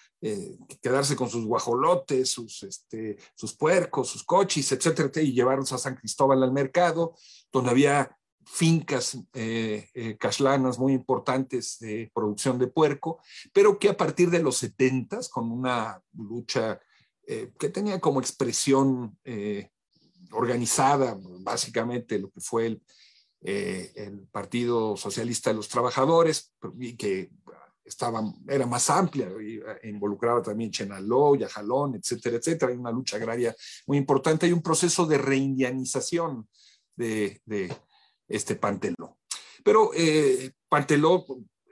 [0.81, 5.95] quedarse con sus guajolotes, sus, este, sus puercos, sus coches, etcétera, y llevarlos a San
[5.95, 7.13] Cristóbal al mercado,
[7.51, 8.17] donde había
[8.53, 10.17] fincas eh, eh
[10.77, 13.19] muy importantes de producción de puerco,
[13.53, 16.79] pero que a partir de los 70 con una lucha
[17.25, 19.17] eh, que tenía como expresión
[20.31, 22.81] organizada, básicamente lo que fue el,
[24.31, 27.31] Partido Socialista de los Trabajadores, y que
[27.83, 29.29] estaba, era más amplia,
[29.83, 32.71] involucraba también Chenaló, Yajalón, etcétera, etcétera.
[32.71, 33.55] Hay una lucha agraria
[33.87, 36.47] muy importante, hay un proceso de reindianización
[36.95, 37.41] de
[38.31, 39.17] este Panteló.
[39.63, 41.25] Pero eh, Panteló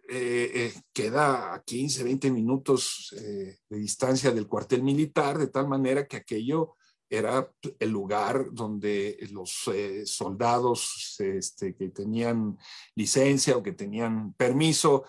[0.08, 6.08] eh, eh, queda a 15, 20 minutos de distancia del cuartel militar, de tal manera
[6.08, 6.76] que aquello
[7.12, 9.68] era el lugar donde los
[10.06, 12.58] soldados este, que tenían
[12.96, 15.06] licencia o que tenían permiso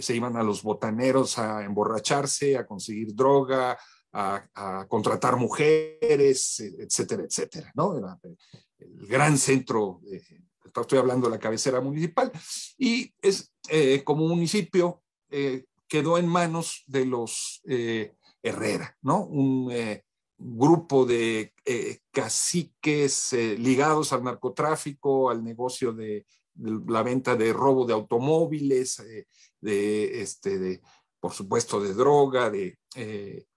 [0.00, 3.76] se iban a los botaneros a emborracharse, a conseguir droga,
[4.12, 7.98] a, contratar mujeres, etcétera, etcétera, ¿no?
[7.98, 8.18] Era
[8.78, 10.00] el gran centro
[10.80, 12.32] estoy hablando de la cabecera municipal,
[12.78, 19.24] y es eh, como municipio eh, quedó en manos de los eh, Herrera, ¿no?
[19.24, 19.72] Un
[20.36, 21.54] grupo de
[22.10, 29.00] caciques ligados al narcotráfico, al negocio de, la venta de robo de automóviles,
[29.60, 30.82] de, este, de,
[31.20, 32.76] por supuesto, de droga, de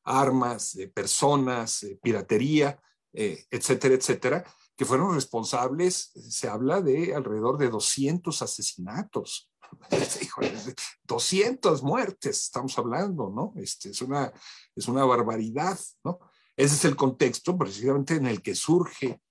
[0.03, 2.79] armas, de personas, piratería,
[3.11, 4.45] etcétera, etcétera
[4.75, 9.49] que fueron responsables, se habla de alrededor de 200 asesinatos.
[11.03, 13.53] 200 muertes, estamos hablando, ¿no?
[13.61, 14.31] Este, es, una,
[14.75, 16.19] es una barbaridad, ¿no?
[16.55, 19.21] Ese es el contexto precisamente en el que surge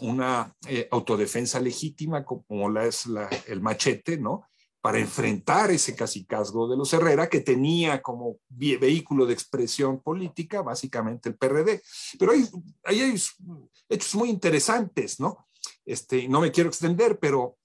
[0.00, 4.49] una eh, autodefensa legítima como la es la, el machete, ¿no?
[4.80, 11.28] Para enfrentar ese casicazgo de los Herrera, que tenía como vehículo de expresión política básicamente
[11.28, 11.82] el PRD.
[12.18, 12.48] Pero hay,
[12.84, 13.14] hay
[13.88, 15.46] hechos muy interesantes, ¿no?
[15.84, 17.58] Este, no me quiero extender, pero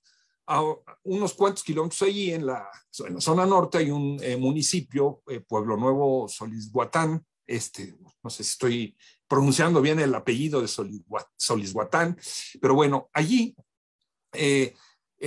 [1.03, 2.69] unos cuantos kilómetros allí en la,
[3.07, 8.43] en la zona norte hay un eh, municipio, eh, Pueblo Nuevo Solisguatán, este, no sé
[8.43, 8.97] si estoy
[9.27, 12.17] pronunciando bien el apellido de Solisguatán,
[12.61, 13.55] pero bueno, allí
[14.33, 14.75] eh,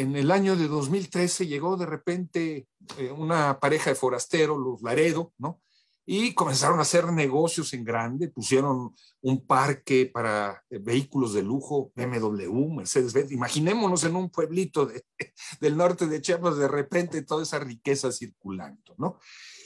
[0.01, 2.69] en el año de 2013 llegó de repente
[2.99, 5.61] eh, una pareja de forasteros, los Laredo, ¿no?
[6.07, 11.93] Y comenzaron a hacer negocios en grande, pusieron un parque para eh, vehículos de lujo,
[11.97, 13.33] BMW, Mercedes-Benz.
[13.33, 14.89] Imaginémonos en un pueblito
[15.61, 19.19] del norte de Chiapas, de repente toda esa riqueza circulando, ¿no?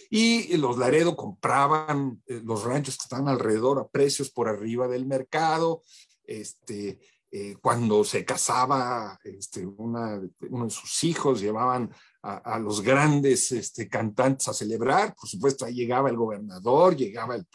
[0.08, 5.06] Y los Laredo compraban eh, los ranchos que están alrededor a precios por arriba del
[5.06, 5.82] mercado,
[6.24, 6.98] este,
[7.34, 14.48] eh, cuando se casaba este, uno de sus hijos, llevaban a, los grandes este, cantantes
[14.48, 17.46] a celebrar, por supuesto ahí llegaba el gobernador, llegaba el,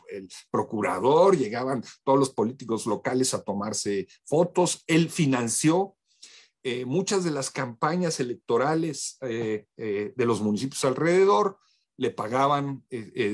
[0.50, 5.96] procurador, llegaban todos los políticos locales a tomarse fotos, él financió
[6.64, 11.60] eh, muchas de las campañas electorales eh, de los municipios alrededor,
[11.98, 12.84] le pagaban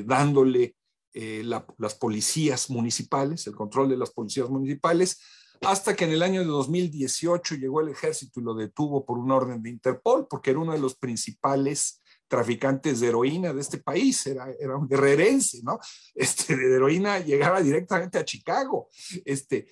[0.06, 0.76] dándole
[1.14, 5.22] las policías municipales, el control de las policías municipales,
[5.66, 9.32] hasta que en el año de 2018 llegó el ejército y lo detuvo por un
[9.32, 14.26] orden de Interpol, porque era uno de los principales traficantes de heroína de este país,
[14.26, 15.80] era, era un guerrerense, ¿no?
[16.16, 18.90] Este, de heroína llegaba directamente a Chicago.
[19.26, 19.68] Este,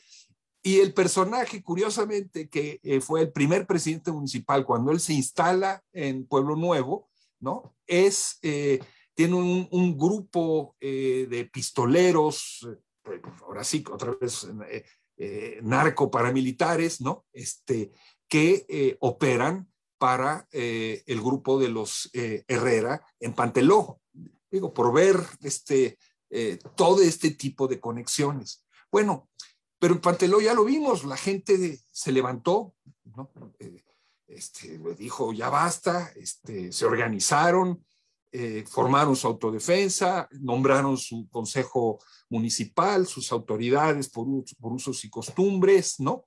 [0.64, 5.84] y el personaje, curiosamente, que eh, fue el primer presidente municipal cuando él se instala
[5.92, 7.76] en Pueblo Nuevo, ¿no?
[7.88, 8.80] Es eh,
[9.16, 12.68] tiene un, grupo de pistoleros,
[13.46, 14.48] ahora sí, otra vez,
[15.62, 17.26] narco paramilitares, ¿no?
[17.34, 17.92] Este,
[18.28, 24.02] que operan para el grupo de los Herrera en Panteló.
[24.50, 25.98] Digo, por ver este,
[26.76, 28.66] todo este tipo de conexiones.
[28.92, 29.30] Bueno,
[29.82, 33.32] pero en Panteló ya lo vimos, la gente se levantó, ¿no?
[33.58, 33.84] Eh,
[34.28, 37.84] este, dijo ya basta, este, se organizaron,
[38.32, 44.28] eh, formaron su autodefensa, nombraron su consejo municipal, sus autoridades por,
[44.60, 46.26] por usos y costumbres, ¿no?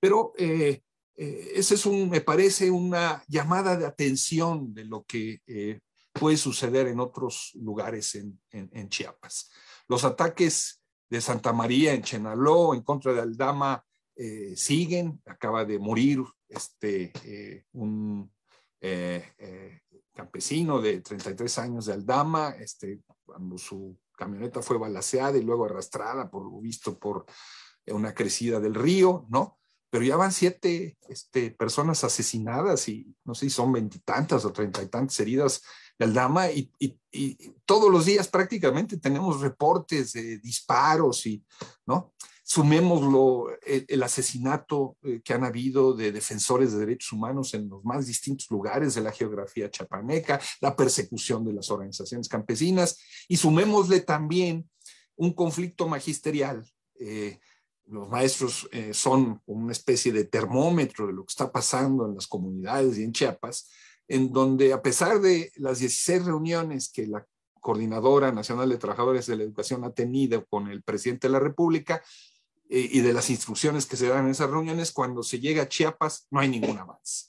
[0.00, 0.82] Pero eh,
[1.16, 5.80] ese es un, me parece, una llamada de atención de lo que
[6.12, 9.50] puede suceder en otros lugares en, en Chiapas.
[9.88, 13.84] Los ataques de Santa María en Chenaló, en contra de Aldama,
[14.14, 15.20] eh, siguen.
[15.26, 18.30] Acaba de morir este, eh, un
[18.80, 19.80] eh,
[20.18, 26.28] campesino de 33 años de Aldama, este, cuando su camioneta fue balaceada y luego arrastrada,
[26.28, 27.24] por lo visto, por
[27.86, 29.58] una crecida del río, ¿no?
[29.90, 34.82] Pero ya van siete este, personas asesinadas y no sé si son veintitantas o treinta
[34.82, 35.62] y tantas heridas
[36.00, 36.70] el Dama y,
[37.64, 41.44] todos los días prácticamente tenemos reportes de disparos y,
[41.86, 42.12] ¿no?
[42.50, 48.06] Sumémoslo, el, asesinato eh, que han habido de defensores de derechos humanos en los más
[48.06, 54.66] distintos lugares de la geografía chapaneca, la persecución de las organizaciones campesinas y sumémosle también
[55.16, 56.66] un conflicto magisterial.
[56.98, 57.38] Eh,
[57.84, 62.26] los maestros eh, son una especie de termómetro de lo que está pasando en las
[62.26, 63.68] comunidades y en Chiapas,
[64.08, 67.26] en donde a pesar de las 16 reuniones que la
[67.60, 72.02] Coordinadora Nacional de Trabajadores de la Educación ha tenido con el presidente de la República
[72.68, 75.68] eh, y de las instrucciones que se dan en esas reuniones, cuando se llega a
[75.68, 77.26] Chiapas no hay ningún avance.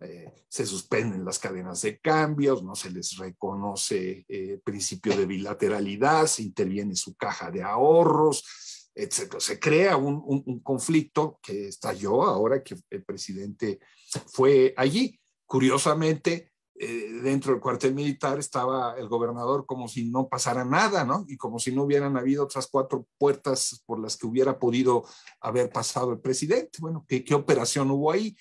[0.00, 6.26] Eh, se suspenden las cadenas de cambios, no se les reconoce eh, principio de bilateralidad,
[6.26, 9.40] se interviene su caja de ahorros, etc.
[9.40, 13.80] Se crea un, un conflicto que estalló ahora que el presidente
[14.26, 15.18] fue allí.
[15.44, 21.24] Curiosamente, eh, dentro del cuartel militar estaba el gobernador como si no pasara nada, ¿no?
[21.28, 25.04] Y como si no hubieran habido otras cuatro puertas por las que hubiera podido
[25.40, 26.78] haber pasado el presidente.
[26.80, 28.36] Bueno, ¿qué, qué operación hubo ahí?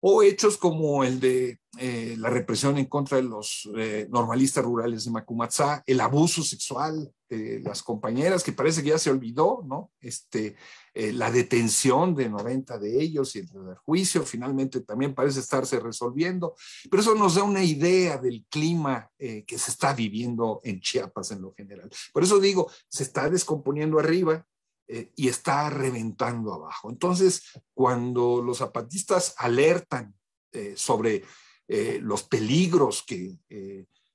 [0.00, 5.04] o hechos como el de eh, la represión en contra de los eh, normalistas rurales
[5.04, 9.90] de Macumatzá, el abuso sexual de las compañeras, que parece que ya se olvidó, ¿no?
[10.00, 10.56] Este,
[10.94, 13.48] eh, la detención de 90 de ellos y el,
[13.84, 16.54] juicio finalmente también parece estarse resolviendo,
[16.90, 21.42] pero eso nos da una idea del clima que se está viviendo en Chiapas en
[21.42, 21.90] lo general.
[22.12, 24.46] Por eso digo, se está descomponiendo arriba,
[24.90, 26.88] eh, y está reventando abajo.
[26.88, 27.42] Entonces,
[27.74, 30.14] cuando los zapatistas alertan
[30.50, 31.24] eh, sobre
[31.68, 33.36] eh, los peligros que,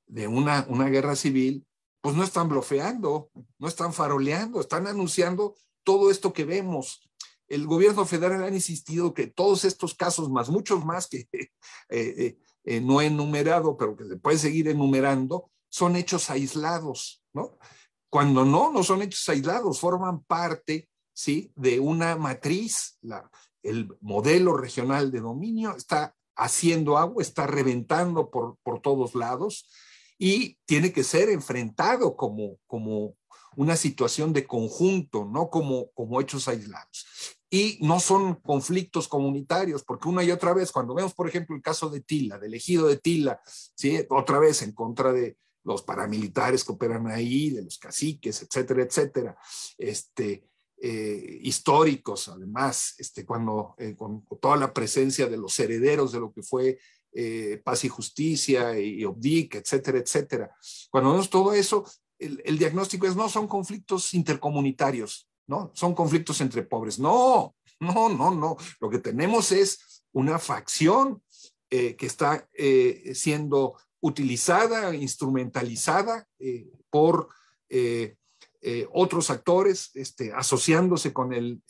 [0.07, 1.63] de una, una guerra civil,
[2.03, 7.09] pues no están blofeando, no están faroleando, están anunciando todo esto que vemos.
[7.47, 11.29] El gobierno federal ha insistido que todos estos casos, más muchos más que
[12.81, 17.57] no he enumerado, pero que se puede seguir enumerando, son hechos aislados, ¿no?
[18.09, 21.53] cuando no, no son hechos aislados, forman parte ¿sí?
[21.55, 22.97] de una matriz.
[22.99, 23.31] La,
[23.61, 29.69] el modelo regional de dominio está haciendo agua, está reventando por, por todos lados
[30.25, 33.17] y tiene que ser enfrentado como, como
[33.57, 37.05] una situación de conjunto, no como, como hechos aislados.
[37.49, 41.61] Y no son conflictos comunitarios, porque una y otra vez, cuando vemos, por ejemplo, el
[41.61, 43.99] caso de Tila, del ejido de Tila, ¿sí?
[44.09, 49.37] otra vez en contra de, los paramilitares que operan ahí, de los caciques, etcétera, etcétera,
[49.77, 50.47] este,
[50.77, 56.31] eh, históricos, además, este, cuando, eh, con, toda la presencia de los herederos de lo
[56.31, 56.79] que fue
[57.13, 60.55] eh, Paz y Justicia y, OBDIC, etcétera, etcétera.
[60.89, 61.85] Cuando vemos todo eso,
[62.19, 65.71] el, diagnóstico es, no, son conflictos intercomunitarios, ¿no?
[65.73, 66.99] Son conflictos entre pobres.
[66.99, 68.57] No, no, no, no.
[68.79, 71.21] Lo que tenemos es una facción
[71.69, 72.47] que está
[73.15, 77.29] siendo utilizada, instrumentalizada eh, por
[77.69, 78.17] eh,
[78.61, 81.63] eh, otros actores, este, asociándose con el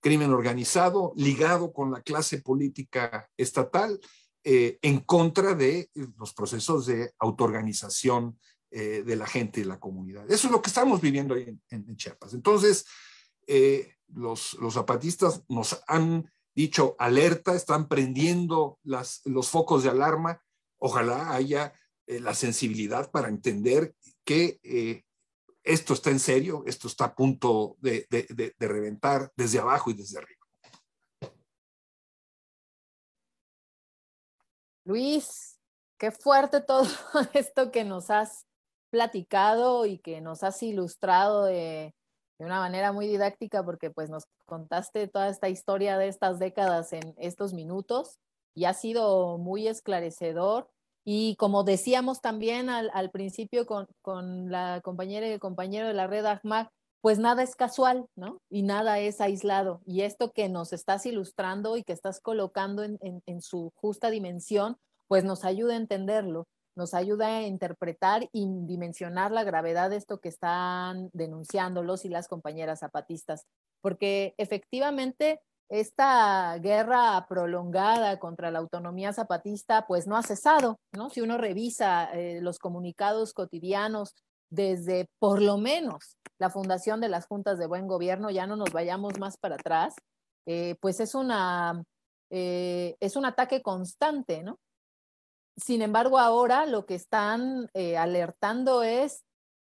[0.00, 4.00] crimen organizado, ligado con la clase política estatal,
[4.44, 5.88] en contra de
[6.18, 8.38] los procesos de autoorganización
[8.70, 10.24] de la gente y la comunidad.
[10.30, 12.34] Eso es lo que estamos viviendo ahí en, Chiapas.
[12.34, 12.86] Entonces,
[14.08, 20.40] los, los zapatistas nos han dicho alerta, están prendiendo las, los focos de alarma
[20.82, 21.72] ojalá haya
[22.06, 25.04] eh, la sensibilidad para entender que eh,
[25.62, 28.06] esto está en serio, esto está a punto de,
[28.58, 30.41] reventar desde abajo y desde arriba.
[34.84, 35.60] Luis,
[35.98, 36.82] qué fuerte todo
[37.34, 38.46] esto que nos has
[38.90, 41.94] platicado y que nos has ilustrado de,
[42.38, 47.14] una manera muy didáctica porque pues nos contaste toda esta historia de estas décadas en
[47.16, 48.18] estos minutos
[48.52, 50.68] y ha sido muy esclarecedor.
[51.04, 56.08] Y como decíamos también al, principio con, con, la compañera y el compañero de la
[56.08, 56.68] red AHMAC,
[57.02, 58.40] pues nada es casual, ¿no?
[58.48, 59.82] Y nada es aislado.
[59.84, 64.76] Y esto que nos estás ilustrando y que estás colocando en, su justa dimensión,
[65.08, 66.46] pues nos ayuda a entenderlo,
[66.76, 72.08] nos ayuda a interpretar y dimensionar la gravedad de esto que están denunciando los y
[72.08, 73.46] las compañeras zapatistas.
[73.80, 81.10] Porque efectivamente esta guerra prolongada contra la autonomía zapatista pues no ha cesado, ¿no?
[81.10, 84.14] Si uno revisa eh, los comunicados cotidianos
[84.52, 88.70] desde por lo menos la fundación de las juntas de buen gobierno, ya no nos
[88.70, 89.94] vayamos más para atrás,
[90.46, 91.82] eh, pues es, una,
[92.28, 94.58] eh, es un ataque constante, ¿no?
[95.56, 99.24] Sin embargo, ahora lo que están eh, alertando es,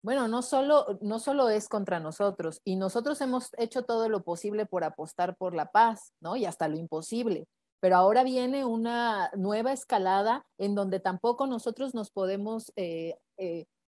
[0.03, 4.65] bueno, no solo, no solo es contra nosotros, y nosotros hemos hecho todo lo posible
[4.65, 6.37] por apostar por la paz, ¿no?
[6.37, 7.47] Y hasta lo imposible.
[7.81, 12.73] Pero ahora viene una nueva escalada en donde tampoco nosotros nos podemos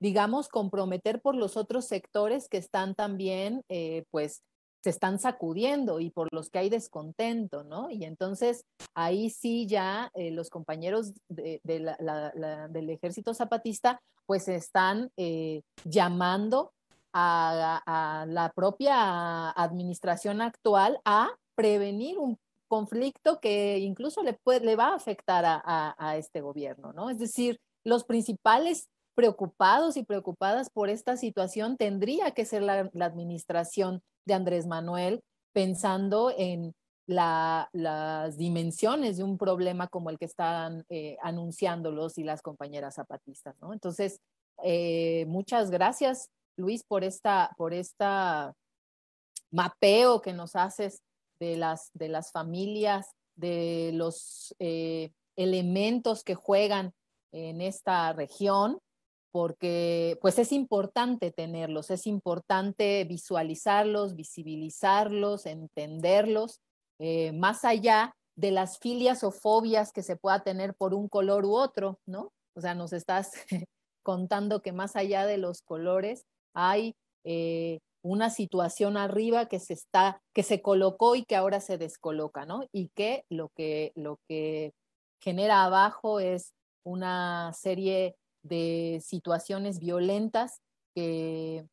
[0.00, 4.42] digamos, comprometer por los otros sectores que están también, eh, pues,
[4.82, 7.90] se están sacudiendo y por los que hay descontento, ¿no?
[7.90, 16.72] Y entonces ahí sí ya eh, los compañeros del ejército zapatista pues están eh, llamando
[17.12, 24.88] a, la propia administración actual a prevenir un conflicto que incluso le, puede, le va
[24.88, 27.10] a afectar a, a este gobierno, ¿no?
[27.10, 34.02] Es decir, los principales preocupados y preocupadas por esta situación tendría que ser la, administración
[34.24, 36.74] de Andrés Manuel, pensando en
[37.06, 42.40] la, las dimensiones de un problema como el que están eh, anunciando los y las
[42.40, 43.56] compañeras zapatistas.
[43.60, 43.72] ¿no?
[43.72, 44.20] Entonces,
[44.62, 48.54] eh, muchas gracias, Luis, por esta, por esta
[49.50, 51.02] mapeo que nos haces
[51.40, 56.92] de las, de las familias, de los eh, elementos que juegan
[57.32, 58.78] en esta región
[59.32, 66.60] porque pues es importante tenerlos, es importante visualizarlos, visibilizarlos, entenderlos,
[66.98, 71.44] eh, más allá de las filias o fobias que se pueda tener por un color
[71.44, 72.32] u otro, ¿no?
[72.54, 73.32] O sea, nos estás
[74.02, 76.24] contando que más allá de los colores
[76.54, 81.78] hay eh, una situación arriba que se está, que se colocó y que ahora se
[81.78, 82.64] descoloca, ¿no?
[82.72, 84.72] Y que lo que, lo que
[85.20, 86.52] genera abajo es
[86.82, 90.60] una serie de situaciones violentas
[90.94, 91.66] que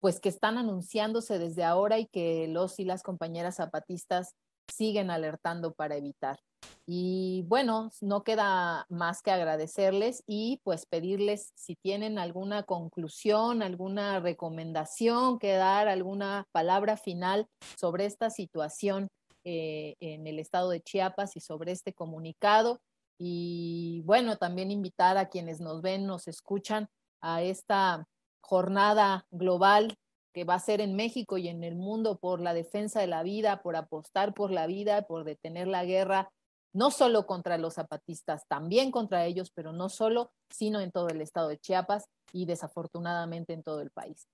[0.00, 4.34] pues que están anunciándose desde ahora y que los y las compañeras zapatistas
[4.70, 6.38] siguen alertando para evitar.
[6.86, 14.20] Y bueno, no queda más que agradecerles y pues pedirles si tienen alguna conclusión, alguna
[14.20, 17.46] recomendación que dar, alguna palabra final
[17.76, 19.08] sobre esta situación
[19.44, 22.80] eh, en el estado de Chiapas y sobre este comunicado
[23.22, 26.88] y bueno, también invitar a quienes nos ven, nos escuchan
[27.20, 28.08] a esta
[28.40, 29.98] jornada global
[30.32, 33.22] que va a ser en México y en el mundo por la defensa de la
[33.22, 36.32] vida, por apostar por la vida, por detener la guerra,
[36.72, 41.20] no solo contra los zapatistas, también contra ellos, pero no solo, sino en todo el
[41.20, 44.28] estado de Chiapas y desafortunadamente en todo el país.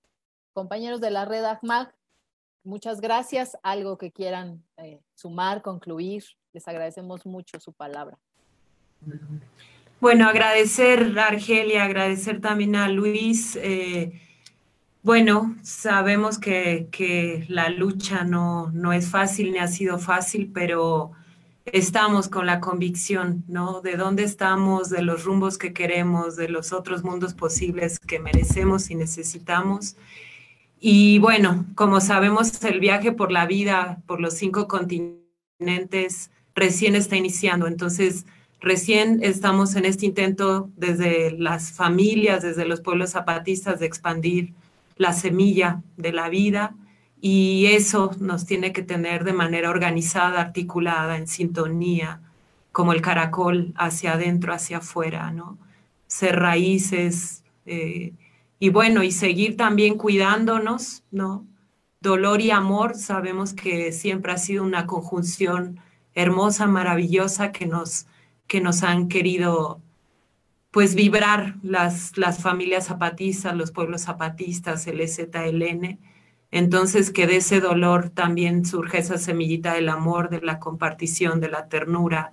[0.53, 1.93] Compañeros de la red ACMAG,
[2.63, 3.59] muchas gracias.
[3.65, 8.17] Algo que quieran eh, sumar, concluir, les agradecemos mucho su palabra.
[10.01, 13.57] Bueno, agradecer a Argelia, agradecer también a Luis.
[13.57, 14.21] Eh,
[15.03, 21.13] bueno, sabemos que, que la lucha no, no, es fácil ni ha sido fácil, pero
[21.65, 23.81] estamos con la convicción, ¿no?
[23.81, 28.91] De dónde estamos, de los rumbos que queremos, de los otros mundos posibles que merecemos
[28.91, 29.97] y necesitamos.
[30.79, 37.17] Y bueno, como sabemos, el viaje por la vida, por los cinco continentes, recién está
[37.17, 37.67] iniciando.
[37.67, 38.27] Entonces,
[38.61, 44.55] Recién estamos en este intento desde las familias, desde los pueblos zapatistas, de expandir
[44.97, 46.75] la semilla de la vida
[47.21, 52.21] y eso nos tiene que tener de manera organizada, articulada, en sintonía,
[52.73, 55.59] como el caracol hacia adentro, hacia afuera, ¿no?
[56.07, 58.13] Ser raíces eh,
[58.59, 61.47] y bueno, y seguir también cuidándonos, ¿no?
[62.01, 65.81] Dolor y amor, sabemos que siempre ha sido una conjunción
[66.15, 68.07] hermosa, maravillosa que nos
[68.47, 69.81] que nos han querido
[70.71, 75.99] pues vibrar las, las familias zapatistas, los pueblos zapatistas, el EZLN.
[76.51, 81.49] Entonces que de ese dolor también surge esa semillita del amor, de la compartición, de
[81.49, 82.33] la ternura,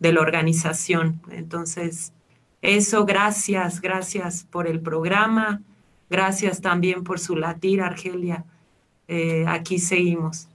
[0.00, 1.20] de la organización.
[1.30, 2.12] Entonces,
[2.60, 5.62] Eso, gracias, gracias por el programa,
[6.10, 8.44] gracias también por su latir, Argelia.
[9.06, 10.48] Eh, aquí seguimos.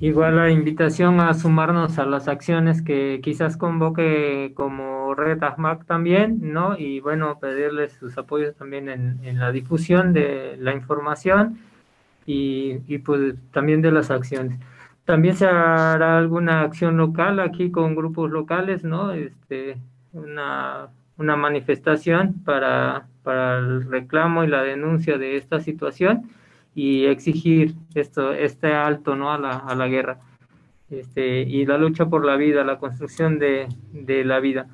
[0.00, 6.52] Igual la invitación a sumarnos a las acciones que quizás convoque como Red AHMAC también,
[6.52, 6.76] ¿no?
[6.76, 11.58] Y bueno, pedirles sus apoyos también en, en la difusión de la información
[12.26, 14.58] y, y, pues también de las acciones.
[15.04, 19.12] También se hará alguna acción local aquí con grupos locales, ¿no?
[19.12, 19.78] Este,
[20.12, 26.30] una, una manifestación para, para el reclamo y la denuncia de esta situación
[26.74, 29.32] y exigir esto, este alto ¿no?
[29.32, 30.20] a, la, a la guerra
[30.90, 34.68] este, y la lucha por la vida, la construcción de, de la vida.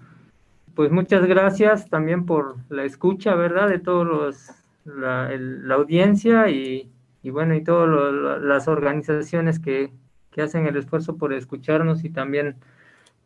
[0.74, 3.68] Pues muchas gracias también por la escucha, ¿verdad?
[3.68, 4.50] De todos los,
[4.84, 6.88] la, la audiencia y,
[7.22, 9.90] y, bueno, y todas las organizaciones que,
[10.30, 12.56] que hacen el esfuerzo por escucharnos y también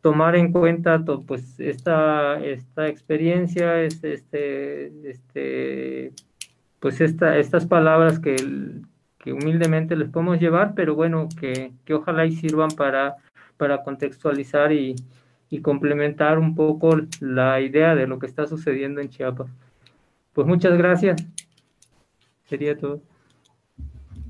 [0.01, 6.11] tomar en cuenta to, pues esta, esta experiencia, este, este, este
[6.83, 8.35] pues esta, estas palabras que,
[9.17, 13.15] que humildemente les podemos llevar, pero bueno, que, que ojalá y sirvan para,
[13.55, 14.93] para contextualizar y,
[15.49, 19.49] y complementar un poco la idea de lo que está sucediendo en Chiapas.
[20.33, 21.25] Pues muchas gracias.
[22.49, 22.99] Sería todo.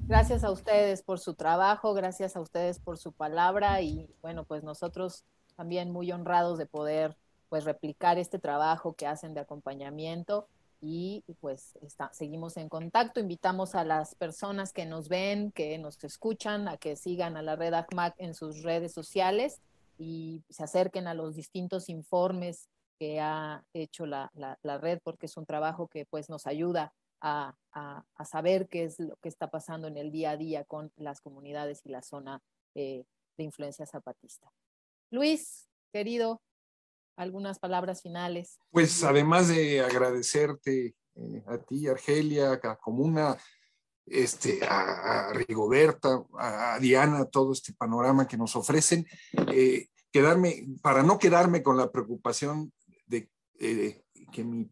[0.05, 4.63] Gracias a ustedes por su trabajo, gracias a ustedes por su palabra y bueno, pues
[4.63, 5.25] nosotros
[5.55, 7.17] también muy honrados de poder
[7.49, 10.47] pues replicar este trabajo que hacen de acompañamiento
[10.86, 11.79] y pues
[12.11, 13.21] seguimos en contacto.
[13.21, 17.55] Invitamos a las personas que nos ven, que nos escuchan, a que sigan a la
[17.55, 19.61] red ACMAC en sus redes sociales
[19.97, 22.67] y se acerquen a los distintos informes
[22.99, 26.93] que ha hecho la, la, la red, porque es un trabajo que pues nos ayuda
[27.21, 30.65] a, a, a, saber qué es lo que está pasando en el día a día
[30.65, 32.41] con las comunidades y la zona
[32.75, 33.05] eh,
[33.38, 34.51] de influencia zapatista.
[35.09, 36.41] Luis, querido,
[37.16, 38.59] algunas palabras finales.
[38.72, 43.38] Pues además de agradecerte eh, a ti, Argelia, a Comuna,
[44.05, 49.05] este, a, Rigoberta, a, Diana, todo este panorama que nos ofrecen,
[49.53, 52.74] eh, quedarme, para no quedarme con la preocupación
[53.07, 54.70] de eh, que mi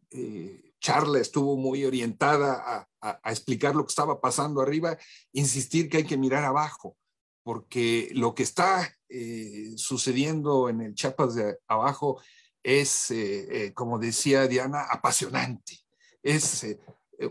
[0.79, 4.97] charla estuvo muy orientada a explicar lo que estaba pasando arriba,
[5.31, 6.97] insistir que hay que mirar abajo,
[7.43, 12.21] porque lo que está eh, sucediendo en el Chiapas de abajo
[12.63, 15.79] es, eh, eh, como decía Diana, apasionante.
[16.21, 16.65] Es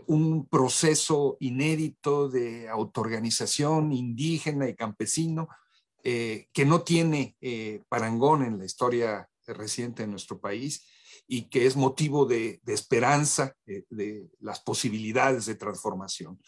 [0.05, 5.47] un proceso inédito de autoorganización indígena y campesino
[6.03, 7.37] que no tiene
[7.87, 10.85] parangón en la historia reciente de nuestro país
[11.27, 16.39] y que es motivo de, de esperanza de las posibilidades de transformación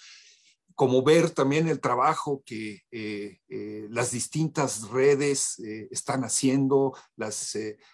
[0.76, 6.94] como ver también el trabajo que eh, eh, las distintas redes eh, están haciendo,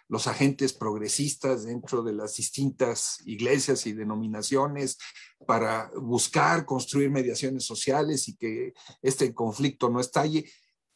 [0.07, 4.97] los agentes progresistas dentro de las distintas iglesias y denominaciones
[5.45, 10.49] para buscar construir mediaciones sociales y que este conflicto no estalle.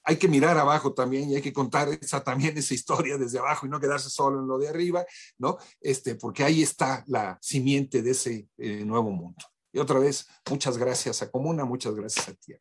[0.06, 3.66] Hay que mirar abajo también y hay que contar esa, también esa historia desde abajo
[3.66, 5.06] y no quedarse solo en lo de arriba,
[5.38, 5.58] ¿no?
[5.80, 9.53] Este, porque ahí está la simiente de ese nuevo mundo.
[9.74, 12.54] Y otra vez, muchas gracias a Comuna, muchas gracias a ti.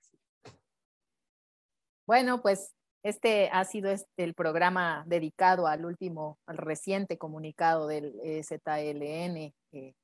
[2.07, 8.15] Bueno, pues este ha sido este, el programa dedicado al último, al reciente comunicado del
[8.43, 9.95] ZLN, eh,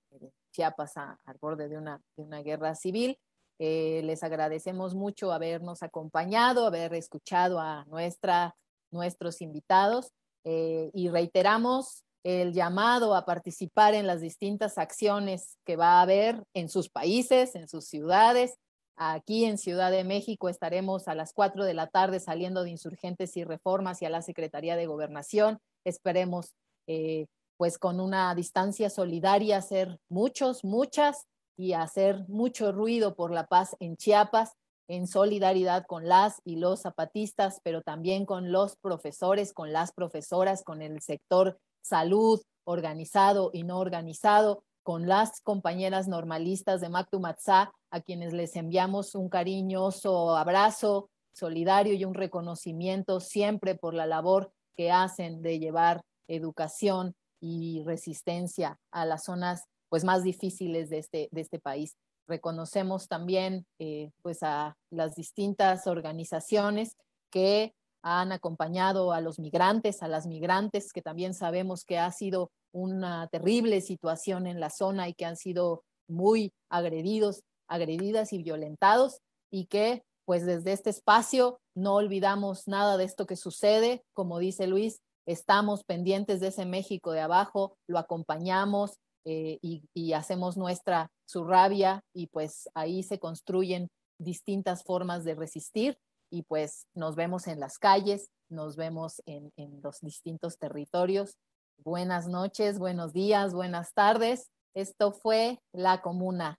[0.53, 3.19] Chiapas a, al borde de una, de una guerra civil.
[3.59, 8.55] Eh, les agradecemos mucho habernos acompañado, haber escuchado a nuestra,
[8.91, 10.13] nuestros invitados
[10.45, 16.43] eh, y reiteramos el llamado a participar en las distintas acciones que va a haber
[16.55, 18.57] en sus países, en sus ciudades.
[18.97, 23.37] Aquí en Ciudad de México estaremos a las 4 de la tarde saliendo de insurgentes
[23.37, 25.59] y reformas y a la Secretaría de Gobernación.
[25.85, 26.55] Esperemos,
[26.89, 33.47] eh, pues con una distancia solidaria, hacer muchos, muchas y hacer mucho ruido por la
[33.47, 34.55] paz en Chiapas,
[34.89, 40.64] en solidaridad con las y los zapatistas, pero también con los profesores, con las profesoras,
[40.64, 48.01] con el sector salud, organizado y no organizado, con las compañeras normalistas de Mactumatzá, a
[48.01, 54.91] quienes les enviamos un cariñoso abrazo solidario y un reconocimiento siempre por la labor que
[54.91, 61.41] hacen de llevar educación y resistencia a las zonas pues más difíciles de este, de
[61.41, 61.97] este país.
[62.26, 66.97] Reconocemos también eh, pues a las distintas organizaciones
[67.31, 72.51] que han acompañado a los migrantes, a las migrantes, que también sabemos que ha sido
[72.72, 79.20] una terrible situación en la zona y que han sido muy agredidos, agredidas y violentados
[79.51, 84.03] y que pues desde este espacio no olvidamos nada de esto que sucede.
[84.12, 90.12] Como dice Luis, estamos pendientes de ese México de abajo, lo acompañamos eh, y, y,
[90.12, 93.88] hacemos nuestra su rabia y pues ahí se construyen
[94.18, 95.99] distintas formas de resistir
[96.31, 101.37] y pues nos vemos en las calles, nos vemos en, en los distintos territorios.
[101.79, 104.51] Buenas noches, buenos días, buenas tardes.
[104.74, 106.59] Esto fue La Comuna.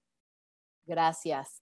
[0.85, 1.61] Gracias.